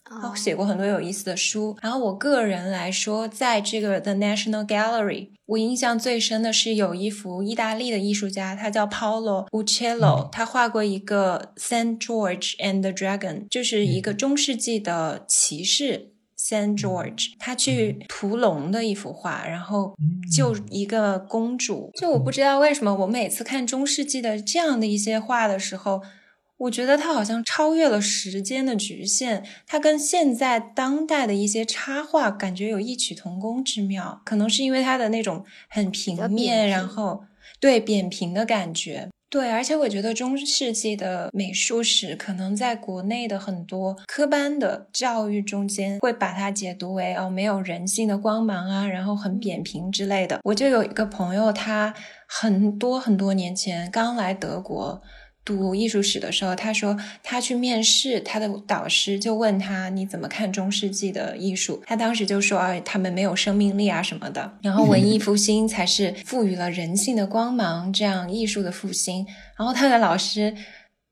[0.05, 1.77] 他哦写过很多有意思的书。
[1.81, 16.12] 然后我个人来说，在这个 The National Gallery，我印象最深的是有一幅意大利的艺术家，他叫 Paolo Uccello，、他画过一个 Saint George and the Dragon，就是一个中世纪的骑士。
[16.43, 19.95] Saint George，他去屠龙的一幅画，然后
[20.29, 21.89] 救一个公主。
[21.93, 26.01] 就我不知道为什么，我每次看中世纪的这样的一些画的时候，
[26.57, 34.21] 我觉得它好像超越了时间的局限，它跟现在当代的一些插画感觉有异曲同工之妙。
[34.25, 37.23] 可能是因为它的那种很平面，平然后
[37.61, 39.07] 对扁平的感觉。
[39.33, 50.39] 对，而且我觉得中世纪的美术史可能在国内的很多科班的教育中间会把它解读为哦没有人性的光芒啊，然后很扁平之类的。
[50.43, 51.91] 我就有一个朋友，他
[52.27, 55.01] 很多很多年前刚来德国。
[55.45, 61.83] 读艺术史的时候，他说他去面试，他的导师就问他你怎么看中世纪的艺术？
[61.85, 64.57] 他当时就说啊，他们没有生命力啊什么的。
[64.61, 69.25] 然后文艺复兴才是赋予了人性的光芒，这样艺术的复兴。
[69.57, 70.55] 然后他的老师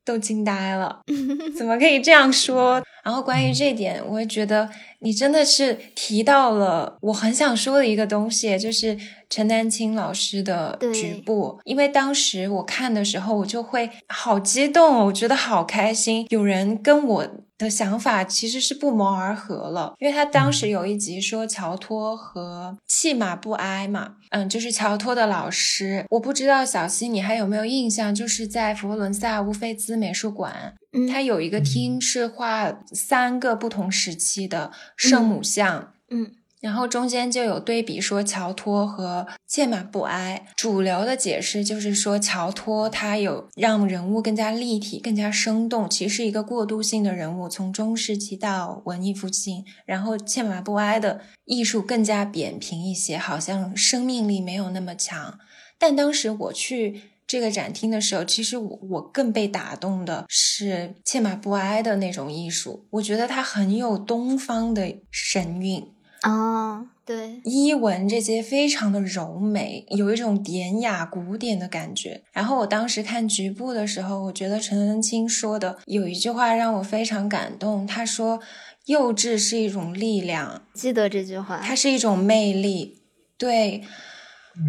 [0.03, 1.01] 都惊呆了，
[1.57, 2.81] 怎么可以这样说？
[3.03, 8.95] 然后关于这点，我也觉得你真的是提到了我很想说的一个东西，就是
[9.29, 11.59] 陈丹青老师的局部。
[11.63, 17.27] 因为当时我看的时候，我就会好激动哦，我觉得好开心，有人跟我
[17.65, 19.93] 的想法其实是不谋而合了。
[19.99, 36.31] 因为他当时有一集说乔托和弃马不哀嘛，嗯，就是乔托的老师，我不知道小溪你还有没有印象，就是在佛罗伦萨乌菲兹美术馆，嗯他有一个厅是画三个不同时期的圣母像，嗯
[36.61, 40.45] 然后中间就有对比说乔托和切马布埃。
[40.55, 49.65] 主流的解释就是说，乔托他有让人物更加立体、更加生动，其实一个过渡性的人物，从中世纪到文艺复兴。
[49.85, 55.39] 然后切马布埃的艺术更加扁平一些，好像生命力没有那么强。
[55.79, 65.87] 但当时我去这个展厅的时候，其实我我更被打动的是切马布埃的那种艺术，我觉得它很有东方的神韵。
[66.23, 72.23] 哦，对，衣纹这些非常的柔美，有一种典雅古典的感觉。
[72.31, 78.39] 然后我当时看局部的时候，我觉得陈文清说的有一句话让我非常感动，他说
[78.85, 81.59] ：“幼稚是一种力量，记得这句话。
[81.59, 83.01] 它是一种魅力。”
[83.35, 83.81] 对，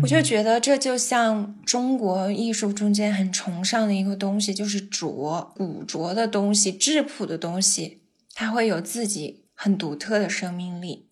[0.02, 8.00] 我就觉得这就像中国艺术中间很崇尚的一个东西，就是拙、古拙的东西、质朴的东西，
[8.32, 11.10] 它会有自己很独特的生命力。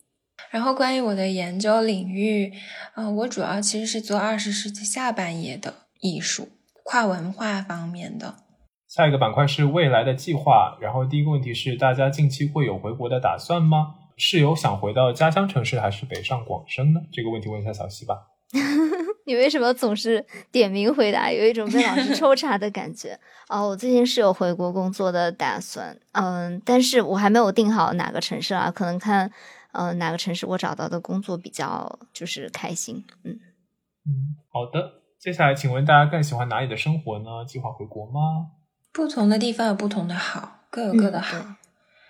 [0.51, 2.51] 然后关于我的研究领域，
[2.95, 6.49] 呃，我主要其实是做二十世纪下半叶的艺术，
[6.83, 8.35] 跨文化方面的。
[8.87, 13.95] 下一个板块是未来的计划，然后第一个问题是大家近期会有回国的打算吗？
[14.17, 16.99] 是有想回到家乡城市，还是北上广深呢？
[17.13, 18.27] 这个问题问一下小溪吧。
[19.25, 21.31] 你为什么总是点名回答？
[21.31, 23.17] 有一种被老师 抽查的感觉。
[23.47, 29.31] 哦，我最近是有回国工作的打算，嗯，但是我还没有定好哪个城市啊，可能看
[29.71, 33.39] 呃哪个城市我找到的工作比较就是开心，嗯。
[34.05, 35.01] 嗯，好的。
[35.19, 37.45] 接下来，请问大家更喜欢哪里的生活呢？
[37.47, 38.51] 计划回国吗？
[38.91, 41.55] 不同的地方有不同的好，各有各的好，嗯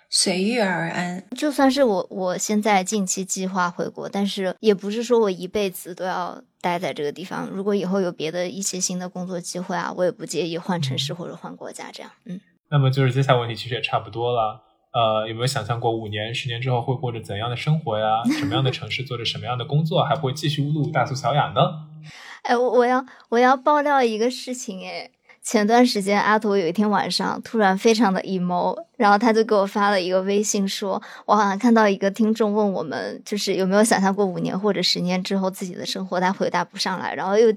[0.08, 1.24] 随遇而安。
[1.36, 7.48] 就算是我我现在近期计划回国，但是也不是说我一辈子都要待在这个地方。
[7.48, 12.12] 如果以后有别的一些新的工作机会啊，我也不介意换城市或者换国家这样。
[12.24, 12.40] 嗯，
[12.70, 14.62] 那么就是接下来问题其实也差不多了。
[14.92, 18.22] 呃，有没有想象过五年、十年之后会过着怎样的生活呀？
[18.38, 21.86] 什么样的城市，做着什么样的工作，还会继续录大苏小雅呢？
[22.42, 25.10] 哎，我我要我要爆料一个事情哎。
[25.44, 37.52] 前段时间，阿图有一天晚上突然非常的 emo，然后他就给我发了一个微信说，我好像看到一个听众问我们，就是有没有想象过五年或者十年之后自己的生活，他回答不上来，然后又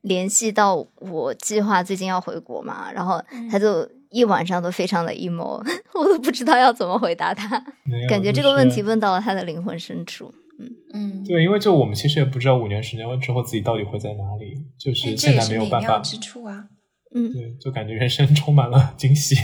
[0.00, 5.62] 联系到我计划最近要回国嘛，然后他就一晚上都非常的 emo，
[5.94, 7.62] 我都不知道要怎么回答他，
[8.08, 10.32] 感觉这个问题问到了他的灵魂深处。
[10.60, 15.98] 嗯嗯，对，因为就我们其实也不知道五年、十年之后自己到底会在哪里，就是现在没有办法。
[16.00, 16.64] 之处啊。
[17.14, 19.34] 嗯，对，就感觉人生充满了 惊喜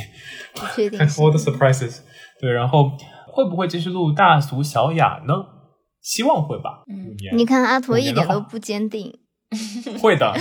[0.55, 1.39] 不确定，all the。
[1.39, 2.01] surprises。
[2.41, 2.91] 对，然后
[3.29, 5.35] 会不会继续录大俗小雅呢？
[6.03, 6.83] 希望会吧。
[6.89, 9.17] 嗯五年，你看阿图五年的话一点都不坚定，
[10.03, 10.33] 会的。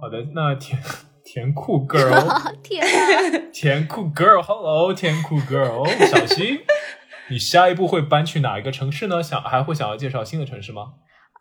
[0.00, 0.78] 好的，那甜
[1.24, 3.48] 甜酷 girl， 天啊！
[3.52, 6.60] 甜酷 girl，hello，甜酷 girl，小溪，
[7.30, 9.22] 你下一步会搬去哪一个城市呢？
[9.22, 10.92] 想还会想要介绍新的城市吗？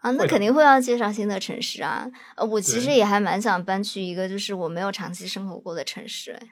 [0.02, 2.08] 啊，那肯定会要介绍新的城市啊。
[2.38, 6.32] 呃，我其实也还蛮想搬去一个就是我没有长期生活过的城市。
[6.32, 6.48] 哎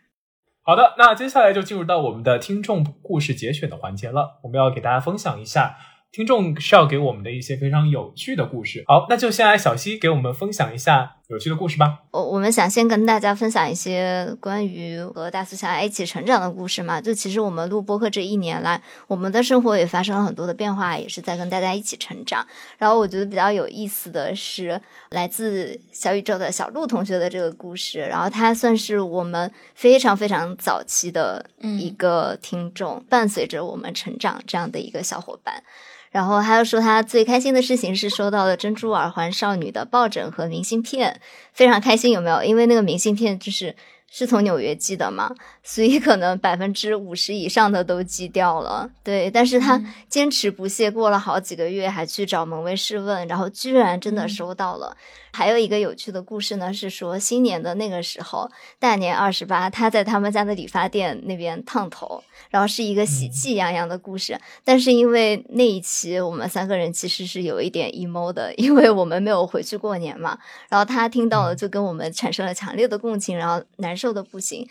[0.64, 4.40] 好的，那接下来就进入到我们的听众故事节选的环节了。
[4.44, 5.76] 我们要给大家分享一下
[6.12, 8.84] 听众是要给我们的一些非常有趣的故事。
[8.88, 12.04] 好，那就先来小溪给我们分享一下有趣的故事吧。
[12.12, 17.00] 我我们想先跟大家分享一些关于和大苏小雅一起成长的故事嘛。
[17.00, 22.46] 就其实我们录播客这一年来，我们的生活也发生了很多的变化，也是在跟大家一起成长。
[22.78, 24.80] 然后我觉得比较有意思的是
[25.12, 35.64] 来自小宇宙的小鹿同学的这个故事，然后他算是我们非常非常早期的一个听众，伴随着我们成长这样的一个小伙伴。
[36.12, 41.20] 然后他又说，他最开心的事情是收到了珍珠耳环少女的抱枕和明信片，
[41.54, 42.44] 非常开心，有没有？
[42.44, 43.74] 因为那个明信片就是
[44.10, 45.34] 是从纽约寄的嘛，
[45.64, 48.90] 所以可能百分之五十以上的都寄掉了。
[49.02, 54.98] 对，但是他坚持不懈，过了好几个月还去找门卫试问，然后居然真的收到了。
[55.32, 64.40] 还有一个有趣的故事呢，是说新年的那个时候，大年二十八，他在他们家的理发店那边烫头，然后是一个喜气洋洋的故事。
[64.64, 70.38] 但是因为那一期我们三个人其实是有一点 emo 的，因为我们没有回去过年嘛。
[70.70, 74.68] 然后他听到了，就跟我们产生了强烈的共情，然后难受的不行。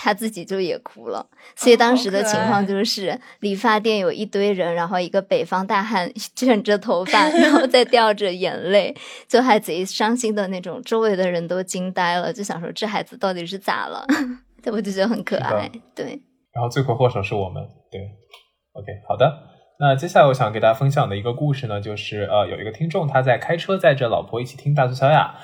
[0.00, 1.26] 他自己就也哭了，
[1.56, 8.94] 所以当时的情况就是，理发店有一堆人，然后一个北方大汉 卷着头发，然后再 掉着眼泪，
[9.26, 14.06] 就还贼伤心的那种，周围的人都惊呆了，就想说这孩子到底是咋了？
[14.70, 16.20] 我就觉得很可爱，对。
[16.52, 17.62] 然后罪魁祸首是我们。
[17.90, 18.00] 对
[18.72, 19.32] ，OK，好的。
[19.80, 25.34] 那接下来我想给大家分享的一个故事呢，就是呃，有一个听众他在开车载着老婆一起听大苏小雅，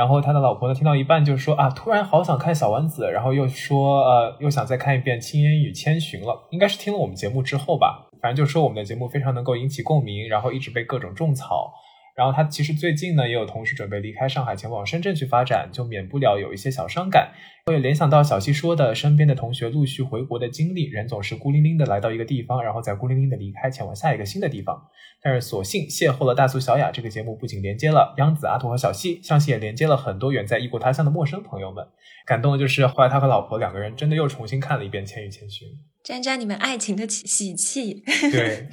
[0.00, 11.74] 然后他的老婆呢听到一半就说啊，突然好想看小丸子，然后又说呃，又想再看一遍《青烟与千寻》了，应该是听了我们节目之后吧，反正就说我们的节目非常能够引起共鸣，然后一直被各种种草。
[12.16, 17.32] 然后他其实最近呢也有同事准备离开上海前往深圳去发展，就免不了有一些小伤感。
[17.66, 24.88] 我也联想到小溪说的，身边的同学陆续回国的经历，人总是孤零零的来到一个地方，然后再孤零零的离开，前往下一个新的地方。
[25.22, 31.86] 但是所幸邂逅了大苏小雅这个节目，不仅连接了央子、阿图和小溪，相信也连接了很多远在异国他乡的陌生朋友们。
[32.26, 35.68] 感动的就是后来他和老婆两个人真的又重新看了一遍《千与千寻》。
[36.02, 38.02] 沾沾你们爱情的喜喜气。
[38.32, 38.66] 对，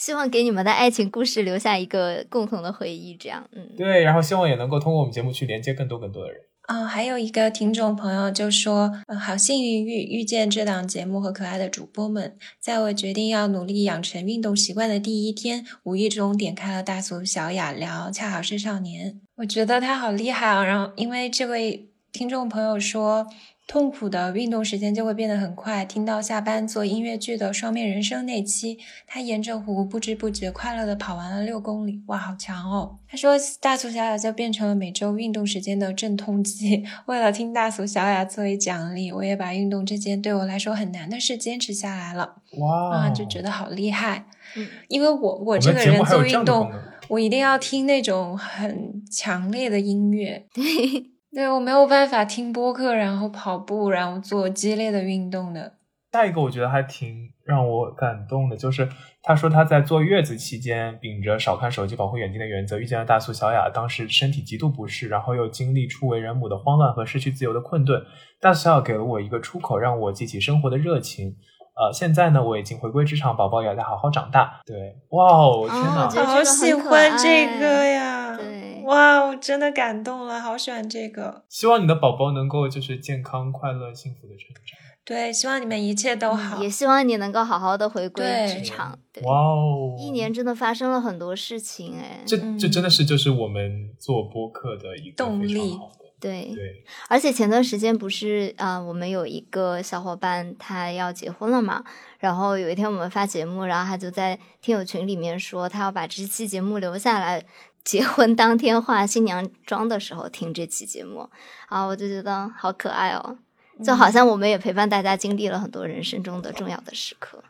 [0.00, 6.40] 希望给你们的爱情故事留下一个共同的回忆，这样，嗯，对，然后希望也能够通过我们节目去连接更多更多的人。
[6.62, 20.64] 啊、还有一个听众朋友就说，呃，好幸运遇遇见这档节目和可爱的主播们，在我决定要努力养成运动习惯的第一天，无意中点开了大俗小雅聊《恰好是少年》，我觉得他好厉害啊！
[20.64, 23.26] 然后，因为这位听众朋友说，
[23.66, 25.84] 痛苦的运动时间就会变得很快。
[25.84, 32.98] 听到下班做音乐剧的《双面人生》那期，他沿着湖不知不觉快乐的跑完了六公里，哇，好强哦！
[33.08, 36.84] 他说大俗小雅就变成了每周运动时间的镇痛剂。
[37.06, 42.36] 为了听大俗小雅作为奖励，我也把运动这件对我来说很难的事坚持下来了。
[42.58, 44.26] 哇啊，就觉得好厉害。
[44.56, 46.70] 嗯因为我我我这个人做运动。
[47.08, 50.46] 我一定要听那种很强烈的音乐。
[50.54, 50.62] 对，
[51.32, 55.74] 对我没有办法听播客，然后跑步，然后做激烈的运动的。
[56.12, 58.88] 下一个我觉得还挺让我感动的，就是
[59.22, 63.70] 他说他在坐月子期间，秉着少看手机、保护眼睛的原则，遇见了大苏小雅。
[63.72, 68.02] 当时身体极度不适，然后又经历初为人母的慌乱和失去自由的困顿。
[68.40, 71.36] 大苏小雅给了我一个出口，让我记起生活的热情。
[71.76, 74.60] 呃，现在呢，我已经回归职场，宝宝也在好好长大。
[74.66, 76.08] 对，哇哦，天哪！
[76.26, 78.36] 好喜欢这个呀！
[78.36, 81.44] 对哇，我真的感动了，好喜欢这个。
[81.48, 84.76] 希望你的宝宝能够就是健康、快乐、幸福的成长。
[85.04, 86.58] 对，希望你们一切都好。
[86.58, 88.98] 嗯也希望你能够好好的回归职场。
[89.12, 95.78] 对，哇哦，一年真的发生了很多事情，哎，这嗯这真的是就是我们做播客的一个动力
[96.20, 101.82] 对，对，而且前段时间不是啊、呃我们有一个小伙伴他要结婚了嘛，
[102.18, 107.42] 然后有一天我们发节目，然后他就在听友群里面说，他要把这期节目留下来，
[107.84, 111.28] 结婚当天化新娘妆的时候听这期节目，
[111.68, 113.38] 啊，我就觉得好可爱哦，
[113.84, 117.42] 就好像我们也陪伴大家经历了很多人生中的重要的时刻。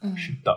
[0.00, 0.52] 嗯，是的，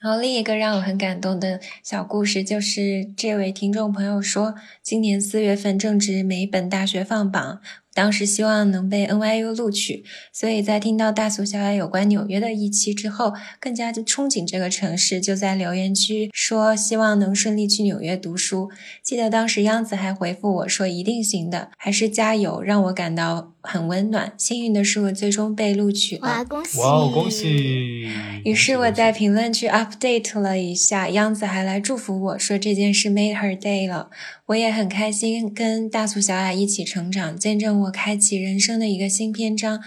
[0.00, 7.60] 然后另一个让我很感动的小故事，就是这位听众朋友说，今年四月份正值美本大学放榜，
[7.92, 18.70] 当时希望能被 NYU 录取，所以在听到大俗小雅有关纽约的一期之后，更加的憧憬这个城市，就在留言区说希望能顺利去纽约读书。
[19.02, 24.32] 记得当时央子还回复我说一定行的，还是加油，让我感到很温暖。
[24.38, 26.28] 幸运的是我最终被录取了。
[26.28, 26.78] 哇，恭喜！
[26.78, 27.30] 哇哦，恭！
[27.30, 28.08] 喜！
[28.44, 34.10] 于是我在评论区 update 了一下，央子还来祝福我说这件事 made her day 了。
[34.50, 39.80] 我也很开心跟大苏小雅一起成长，见证我开启人生的一个新篇章。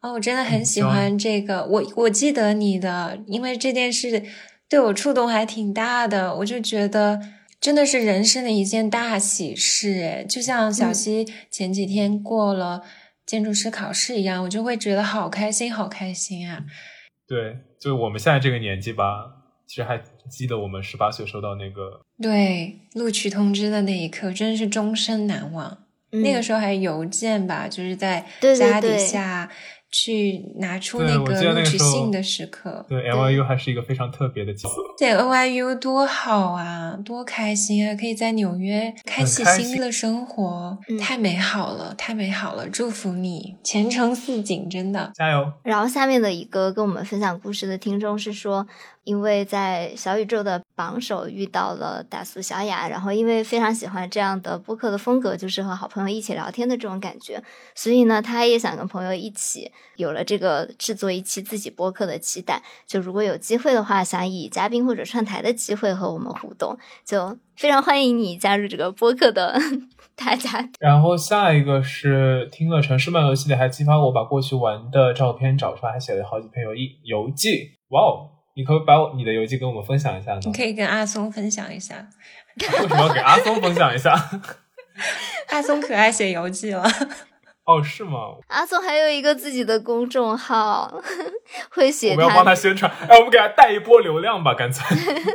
[0.00, 4.22] 哦，我真的很喜欢这个，我我记得你的，因为这件事
[4.68, 7.20] 对我触动还挺大的，我就觉得
[7.60, 12.82] 真的是人生的一件大喜事，诶就像小溪前几天过了
[13.26, 16.64] 建筑师考试一样，我就会觉得好开心，好开心啊！
[17.28, 19.04] 对，就是我们现在这个年纪吧，
[19.66, 25.78] 其实还记得我们十八岁收到那个，对，录取通知的那一刻，真的是终身难忘。
[26.12, 28.24] 嗯那个时候还邮件吧，就是在
[28.56, 29.50] 家底下
[29.90, 32.86] 去拿出那个录取信的时刻。
[32.88, 34.72] 对 NYU 还是一个非常特别的机会。
[34.96, 37.94] 对 NYU 多好啊，多开心啊！
[37.96, 42.68] 可以在纽约开启新的生活，嗯太美好了，太美好了！
[42.68, 45.10] 祝福你前程似锦，真的。
[45.16, 45.52] 加油！
[45.64, 48.66] 然后下面的一个跟我们分享故事的听众是说，
[49.06, 57.40] 因为在小宇宙的榜首遇到了大苏小雅，然后因为非常喜欢这样的播客的风格，就是和好朋友一起聊天的这种感觉，
[57.72, 62.60] 所以呢，他也想跟朋友一起有了这个制作一期自己播客的期待。
[62.84, 69.56] 就如果有机会的话，想以嘉宾或者串台的机会和我们互动，就非常欢迎你加入这个播客的
[70.16, 70.68] 大家。
[70.80, 77.76] 然后下一个是听了《城市漫游》系列，还激发我把过去玩的照片找出来，还写了好几篇游记游记。
[77.90, 78.34] 哇哦！
[78.56, 80.40] 你可不可以把我你的游记跟我们分享一下呢？
[80.44, 81.94] 你可以跟阿松分享一下，
[82.58, 84.12] 为什么要给阿松分享一下？
[85.50, 86.82] 阿松可爱写游记了。
[87.64, 88.12] 哦，是吗？
[88.48, 91.02] 阿松还有一个自己的公众号，
[91.70, 92.90] 会写我们要帮他宣传。
[93.08, 94.84] 哎，我们给他带一波流量吧，干脆。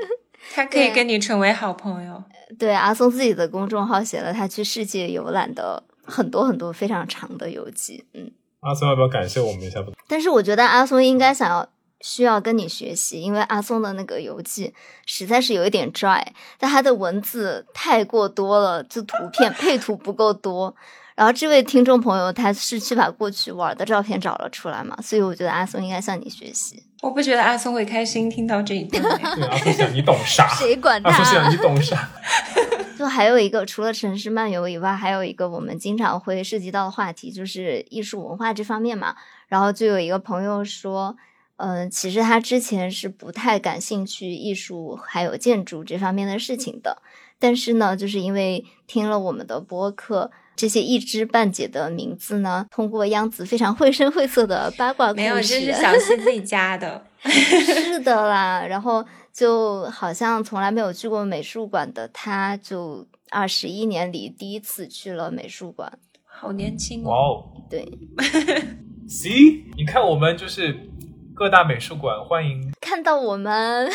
[0.55, 2.23] 他可以跟你成为好朋友。
[2.57, 9.79] 对阿松自己的公众号写了他去世界游览的很多很多非常长的游记，嗯，阿松要不要感谢我们一下？
[10.07, 11.67] 但是我觉得阿松应该想要
[12.01, 14.73] 需要跟你学习，因为阿松的那个游记
[15.05, 16.23] 实在是有一点 dry，
[16.57, 20.75] 但他的文字太过多了，就图片配图不够多。
[21.13, 26.81] 然后这位听众朋友他是去把过去玩的照片找了出来嘛，所以我觉得阿松应该向你学习。
[27.01, 29.03] 我不觉得阿松会开心听到这一段。
[29.35, 30.47] 对，阿松想你懂啥？
[30.55, 31.09] 谁管他？
[31.09, 32.09] 阿松想你懂啥？
[32.97, 39.15] 就还有一个，除了城市漫游以外，还有一个我们经常会涉及到的话题，就是艺术文化这方面嘛。
[39.47, 41.15] 然后就有一个朋友说，
[41.63, 47.01] 嗯、其实他之前是不太感兴趣艺术还有建筑这方面的事情的，
[47.37, 50.31] 但是呢，就是因为听了我们的播客。
[50.53, 57.03] 这些一知半解的名字呢，通过央子非常绘声绘色的八卦故事，没有，这是小溪自己加的。
[57.23, 59.03] 是的啦，然后
[59.33, 65.91] 就好像从来没有去过美术馆的他，就二十一年里第一次去了美术馆。
[66.25, 67.45] 好年轻哇哦！
[67.55, 67.87] 哦对，，
[69.07, 70.77] See，你看我们就是
[71.41, 73.89] 各大美术馆欢迎看到我们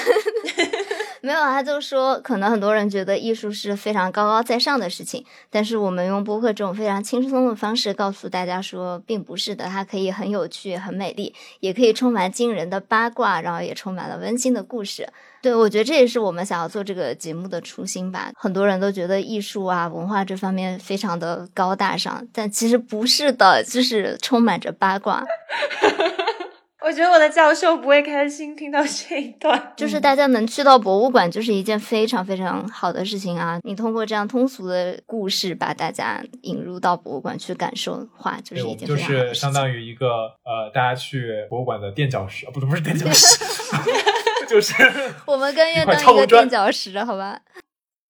[1.22, 15.08] 没有，他就说，可能很多人觉得艺术是非常高高在上的事情，但是我们用播客这种非常轻松的方式告诉大家说，并不是的，它可以很有趣、很美丽，也可以充满惊人的八卦，然后也充满了温馨的故事。
[15.40, 18.32] 对，我觉得这也是我们想要做这个节目的初心吧。
[18.34, 25.24] 很多人都觉得艺术啊、文化这方面非常的高大上，但其实不是的，就是充满着八卦。
[26.86, 29.60] 我觉得我的教授不会开心听到这一段。
[29.76, 33.58] 就是大家能去到博物馆，就是一件非常非常好的事情啊！
[33.64, 39.52] 你通过这样通俗的故事，把大家引入到博物馆去感受的话，就，是就一件非常好的是相。
[39.52, 40.06] 当于一个
[40.44, 43.44] 呃，大家去博物馆的垫脚石，啊不是不是垫脚石，
[44.48, 44.72] 就是
[45.26, 47.40] 我们更愿当一个垫脚石，好吧？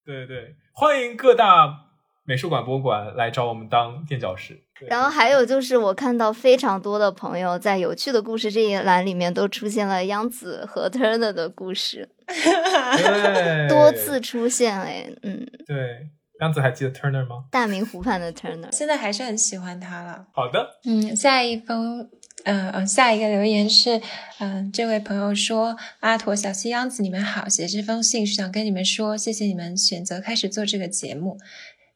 [0.05, 1.87] 对对，欢迎各大
[2.27, 4.66] 美术馆、博物馆来找我们当垫脚石。
[4.79, 16.09] 对然后还有就是，我看到非常多的朋友在有趣的故事这一栏里面都出现了央子和 Turner 的故事， 对多次出现哎，嗯，对，
[16.41, 17.45] 央子还记得 Turner 吗？
[17.51, 20.27] 大明湖畔的 Turner，现在还是很喜欢他了。
[20.33, 22.09] 好的，嗯，下一封，
[22.45, 24.01] 嗯呃，下一个留言是，
[24.41, 31.39] 嗯、这位朋友说，阿驼、小西、央子，你们好，写这封信是想跟你们说，谢谢你们选择开始做这个节目。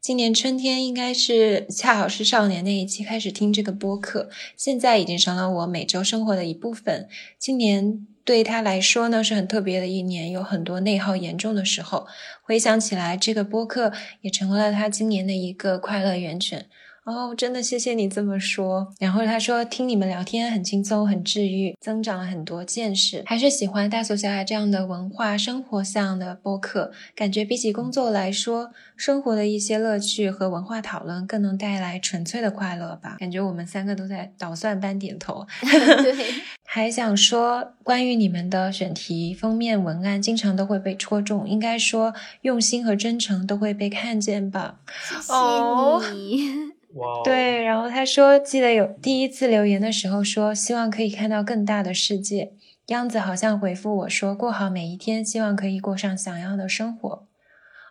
[0.00, 7.06] 今年春天应该是恰好是少年那一期开始听这个播客，现在已经成了我每周生活的一部分。
[7.38, 12.06] 今年对他来说呢是很特别的一年，有很多内耗严重的时候。
[12.42, 13.92] 回想起来，这个播客
[14.22, 16.64] 也成为了他今年的一个快乐源泉。
[17.04, 18.92] 哦，真的谢谢你这么说。
[19.00, 26.92] 然后他说，听你们聊天很轻松，很治愈，增长了很多见识，还是喜欢大俗小雅这样的文化生活向的播客。
[27.14, 33.16] 感觉比起工作来说，生活的一些乐趣和文化讨论更能带来纯粹的快乐吧。
[33.18, 35.46] 感觉我们三个都在捣蒜般点头。
[35.62, 36.14] 对，
[36.64, 44.80] 还想说，关于你们的选题封面文案，经常都会被戳中，应该说用心和真诚都会被看见吧。
[45.10, 46.72] 谢哦谢你。
[46.94, 52.52] 哇哦，对，然后他说，记得有第一次留言的时候说，希望可以看到更大的世界。
[52.86, 57.26] 样子好像回复我说，过好每一天，希望可以过上想要的生活。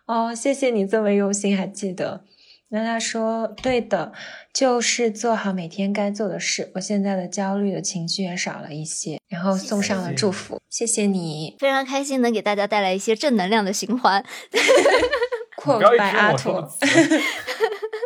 [0.04, 2.24] 哦，谢谢你这么用心，还记得。
[2.68, 4.12] 那他说，对的，
[4.52, 6.70] 就是做好每天该做的事。
[6.74, 11.56] 我现在的焦虑的情绪也少了一些，然后送上了祝福，谢谢你。
[11.58, 14.22] 非常开心能给大家带来一些正能量的循环。
[14.52, 16.70] 你不要一阿我说。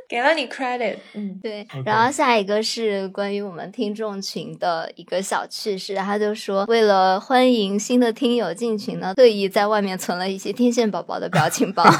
[0.08, 11.84] 给了你 credit，嗯，对然后下一个是关于我们听众群的一个小趣事，他就说，为了欢迎新的听友进群呢，特意在外面存了一些天线宝宝的表情包。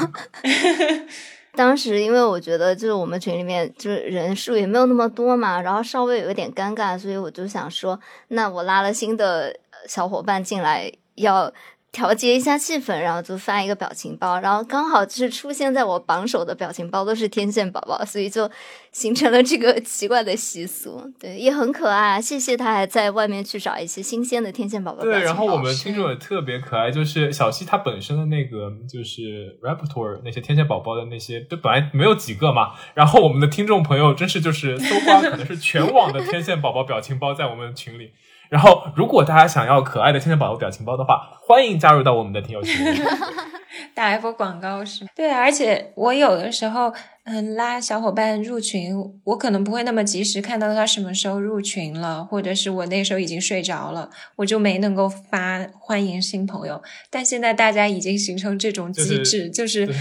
[1.55, 7.97] 当时因为我觉得就是我们群里面就是人数也没有那么多嘛，然后稍微有一点尴尬，所以我就想说，
[8.27, 11.51] 那我拉了新的呃小伙伴进来，要
[11.95, 18.51] 调节一下气氛，然后就发一个表情包，然后刚好就是出现在我榜首的表情包都是天线宝宝，所以就
[18.91, 21.09] 形成了这个 奇怪的习俗。
[21.17, 22.19] 对，也很可爱啊！
[22.19, 32.73] 谢谢他还在外面去找一些新鲜的天线宝宝对，然后我们听众也特别可爱，就是小西他本身的那个就是 repertoire 那些天线宝宝的那些，就本来没有几个嘛。
[32.93, 38.11] 然后我们的听众朋友真是就是搜刮，可能是全网的天线宝宝表情包在我们群里。
[38.49, 42.99] 然后，如果大家想要可爱的天线宝宝表情包的话，欢迎加入到我们的听友群里。
[43.93, 45.09] 打一波广告是吗？
[45.15, 46.93] 对，而且我有的时候，
[47.25, 56.81] 嗯，拉小伙伴入群，我可能不会那么及时看到他什么时候入群了，或者是我那时候已经睡着了，我就没能够发欢迎新朋友。
[57.09, 59.95] 但现在大家已经形成这种机制， 就是对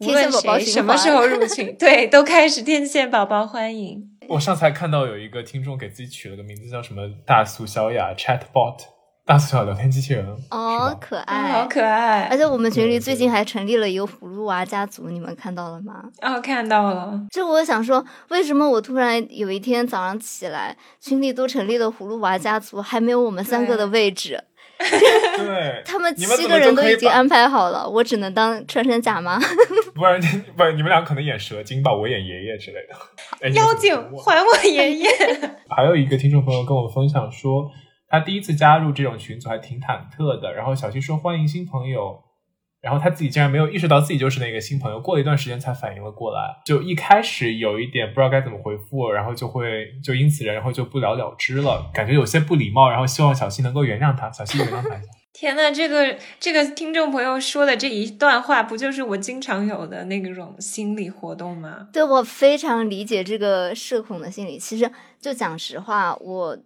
[0.00, 4.15] 无论宝宝谁什么时候入群，对，都开始天线宝宝欢迎。
[4.28, 8.78] 我上次还看到有一个听众给自己取了个名字叫什么“大苏小雅 Chatbot”，
[9.24, 10.26] 大苏小聊天机器人。
[10.50, 12.36] 哦，可啊，爱，好可爱而！
[12.36, 16.02] 且我们群里最近还成立了一个葫芦娃家族，你们看到了吗？
[16.22, 24.42] 哦，看到了，就我想说，为什么我突然有一天早上起来，群里都成立了葫芦娃家族，还没有我们三个的位置？
[24.78, 29.40] 对， 他们七个人都已经安排好了，我只能当穿山甲吗？
[29.94, 30.20] 不然
[30.56, 33.50] 不然你们俩可能演蛇精吧，我演爷爷之类的。
[33.54, 35.08] 妖精还我爷爷。
[35.68, 37.70] 还有一个听众朋友跟我分享说，
[38.08, 40.52] 他第一次加入这种群组还挺忐忑的。
[40.52, 42.22] 然后小七说欢迎新朋友，
[42.86, 46.40] 然后他自己竟然没有意识到自己就是那个新朋友，过了一段时间才反应了过来。
[46.64, 52.88] 就一开始有一点不知道该怎么回复，然后就会就因此然后就不了了之了，感觉有些不礼貌。
[52.88, 55.08] 然后希望小七能够原谅他，小七原谅他一下。
[55.34, 61.88] 天呐，这个这个听众朋友说的这一段话，不就是我经常有的那种心理活动吗？
[61.92, 64.58] 对我非常理解这个社恐的心理。
[64.58, 64.90] 其实
[65.20, 66.56] 就讲实话，我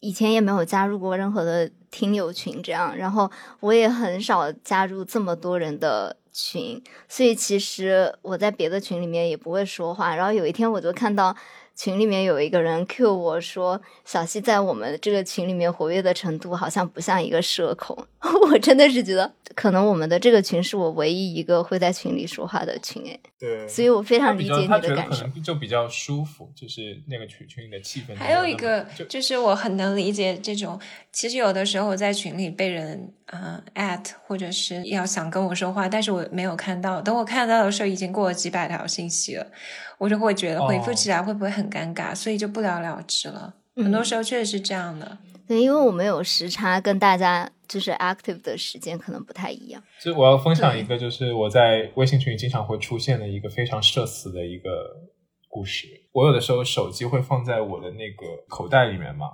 [0.00, 10.14] 以前也没有加入过任何的听友群，这样，然后我也很少加入这么多人的群，所以其实我在别的群里面也不会说话。
[10.16, 11.36] 然后有一天我就看到。
[11.80, 17.96] 群里面有一个人 Q 我说，小溪在我们这个群里面活跃的程度好像不像一个社恐。
[18.50, 25.26] 我真的是觉得，可能我们的这个群是我唯一一个会在群里说话的群哎，对，所以我非常理解他觉得可你的感受。
[25.28, 28.14] 能就比较舒服，就是那个群群里的气氛。
[28.14, 30.78] 还有一个就就是我很能理解这种，
[31.10, 39.46] 其实有的时候我在群里被人呃 at 或者是要想跟我说话，但是我没有看到，等我看到的时候已经过了几百条信息了，
[40.00, 43.54] 我就会觉得回复哦起来会不会很尴尬，所以就不了了之了。
[43.76, 45.18] 嗯很多时候确实是这样的。
[45.46, 49.82] 对，因为我们有时差，跟大家就是 active 的时间可能不太一样。
[50.00, 54.68] 就我要分享一个，就是我在微信群里经常会出现的一个非常社死的一个
[55.48, 55.86] 故事。
[56.12, 59.26] 我有的时候手机会放在我的那个口袋里面嘛，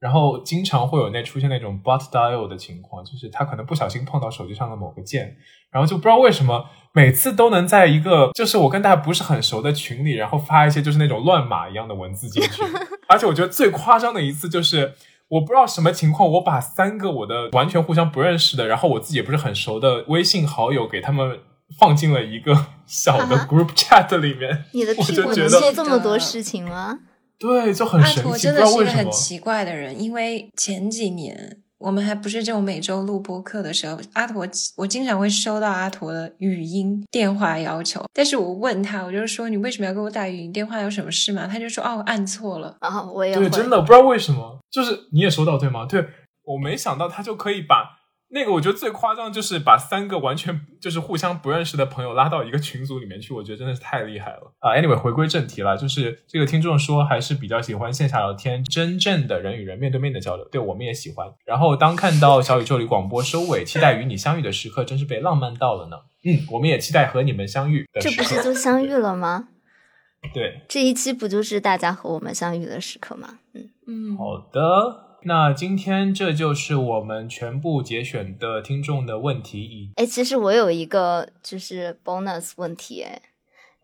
[0.00, 5.36] 然后经常会有那出现那种 butt dial 的情况，就是他可能不小心碰到手机上的某个键，
[5.70, 12.62] 然后就不知道为什么每次都能在一个就是我跟大家不是很熟的群里，然后发一些就是那种乱码一样的文字进去，
[13.08, 14.94] 而且我觉得最夸张的一次就是。
[15.30, 21.40] 我不知道什么情况，我把三个我的完全互相不认识的，然后我自己也不是很熟的微信好友给他们
[21.78, 22.56] 放进了一个
[22.88, 27.00] 小的啊 group chat 里面，你的我屁股能做这么多事情吗？
[27.38, 29.12] 对，就很阿神奇，驼真不知道为什么的是一个很。
[29.12, 34.44] 奇怪的人，因为前几年我们还不是这种每周录播课的时候，阿驼
[34.76, 41.46] 我经常会收到阿驼的语音电话要求，但是我问他，我就是说你为什么要给我打语音电话，有什么事吗？
[41.46, 42.76] 他就说哦，按错了。
[42.80, 45.86] 然后我也对，真的不知道为什么，就是你也收到对吗？
[45.86, 46.04] 对
[46.42, 47.97] 我没想到他就可以把
[48.30, 61.26] 那个，我觉得最夸张就是把三个完全就是互相不认识的朋友拉到一个群组里面去，我觉得真的是太厉害了啊！Anyway，回归正题了，就是这个听众说还是比较喜欢线下聊天，真正的人与人面对面的交流，对我们也喜欢。
[61.46, 65.96] 然后当看到小宇宙里广播收尾，期待与你相遇的时刻，真是被浪漫到了呢。
[66.24, 68.14] 嗯，我们也期待和你们相遇的时刻。
[68.14, 69.48] 这不是就相遇了吗？
[70.34, 73.38] 对，这一期不就是大家和我们相遇的时刻吗？
[73.54, 83.20] 嗯，嗯，好的，那今天这就是我们全部节选的听众的问题，以哎，其实我有一个就是 bonus 问题，哎，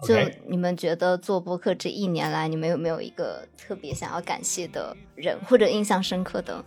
[0.03, 0.15] 就
[0.49, 6.65] 你们觉得做播客这一年来，你们有没有一个特别想要感谢的人，或者印象深刻的？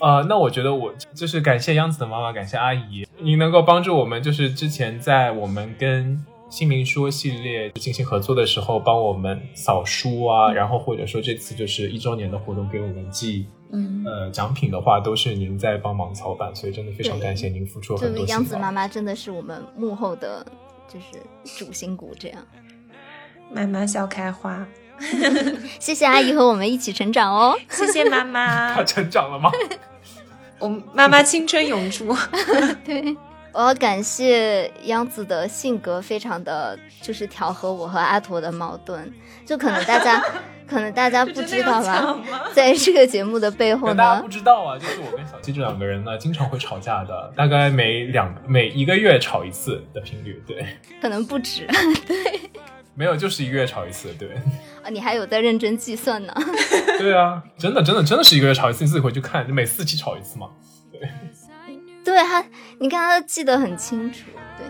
[0.00, 18.40] 呃，那我觉得我就是感谢央子的妈妈，感谢阿姨，您能够帮助我们，就是之前在我们跟新民说系列进行合作的时候，帮我们扫书啊，然后或者说这次就是一周年的活动给我们寄嗯，呃奖品的话，都是您在帮忙操办，所以真的非常感谢您付出很多辛劳。
[18.40, 20.46] 央子妈妈真的是我们幕后的，
[20.88, 22.38] 就是主心骨，这样。
[23.52, 24.66] 妈妈笑开花，
[25.78, 27.58] 谢谢阿姨和我们一起成长哦。
[27.68, 29.50] 谢谢妈妈 她，成长了吗？
[30.58, 32.16] 我妈妈青春永驻。
[32.84, 33.16] 对，
[33.52, 39.12] 我要感谢央子的性格非常的就是调和我和阿驼的矛盾，
[39.44, 40.24] 就可能大家
[40.66, 42.18] 可能大家不知道吧，
[42.52, 43.94] 在这个节目的背后呢？
[43.94, 50.66] 可能大家不，知道啊，就是我跟小七这两个人呢，经常会吵架的，大概每两每一个月吵一次的频率，对，
[51.00, 51.66] 可能不止
[52.06, 52.40] 对。
[52.96, 54.28] 没有就是一个月吵一次，对，
[54.80, 56.32] 啊，你还有在认真计算呢。
[56.96, 60.48] 对啊，真的真的真的是一个月吵一次，你自己回去看，就每四期吵一次嘛，
[60.92, 61.00] 对。
[62.04, 62.44] 对他，
[62.78, 64.20] 你看他记得很清楚，
[64.56, 64.66] 对。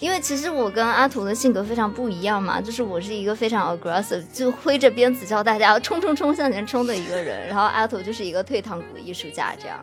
[0.00, 9.78] 因为其实我跟阿图的性格非常不一样嘛，就是我是一个非常 aggressive，就挥着鞭子叫大家冲冲冲向前冲的一个人，然后阿图就是一个退堂鼓艺术家这样。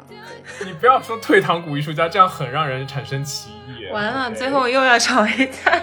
[0.59, 3.91] 对，你不要说退堂鼓艺术家，这样很让人产生歧义。
[3.91, 5.81] 完了，最后又要吵一架。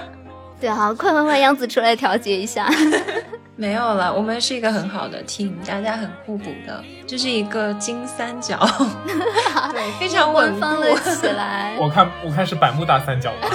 [0.61, 2.69] 对，好，快快快，杨子出来调节一下。
[3.59, 8.57] 没有了，我们是一个很好的 team，大家很互补的，这是一个金三角，
[9.73, 10.61] 对， 非常稳固。
[10.61, 11.75] 官方了起来。
[11.83, 13.49] 我看我看是百慕大三角吧。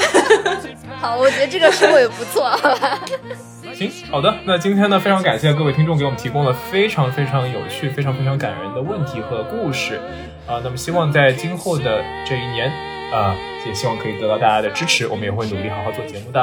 [1.00, 3.00] 好，我觉得这个收尾不错，好吧？
[3.74, 10.02] 行，好的，那今天呢，非常感谢各位听众给我们提供了非常非常有趣、非常非常感人的问题和故事
[10.46, 12.70] 啊、那么希望在今后的这一年
[13.14, 13.34] 啊、
[13.66, 16.42] 也希望可以得到大家的支持，我们也会努力好好做节目的。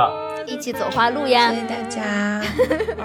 [0.50, 1.60] 一起走花路呀谢！
[1.60, 2.42] 谢大家，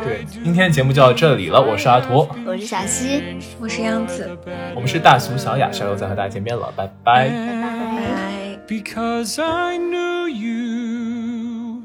[0.03, 3.21] 对，今天节目就到这里了，我是阿驼，我是小溪，
[3.59, 4.27] 我是杨子，
[4.73, 7.29] 我们是大俗小雅，下周再和大家见面了，拜拜。
[7.29, 7.61] 拜拜。
[7.61, 8.59] 拜。
[8.67, 11.83] Because I knew you.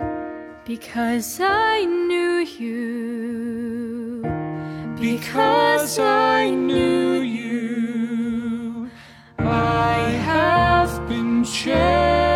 [0.65, 4.23] Because I knew you.
[4.99, 8.89] Because I knew you.
[9.37, 12.30] I have been changed.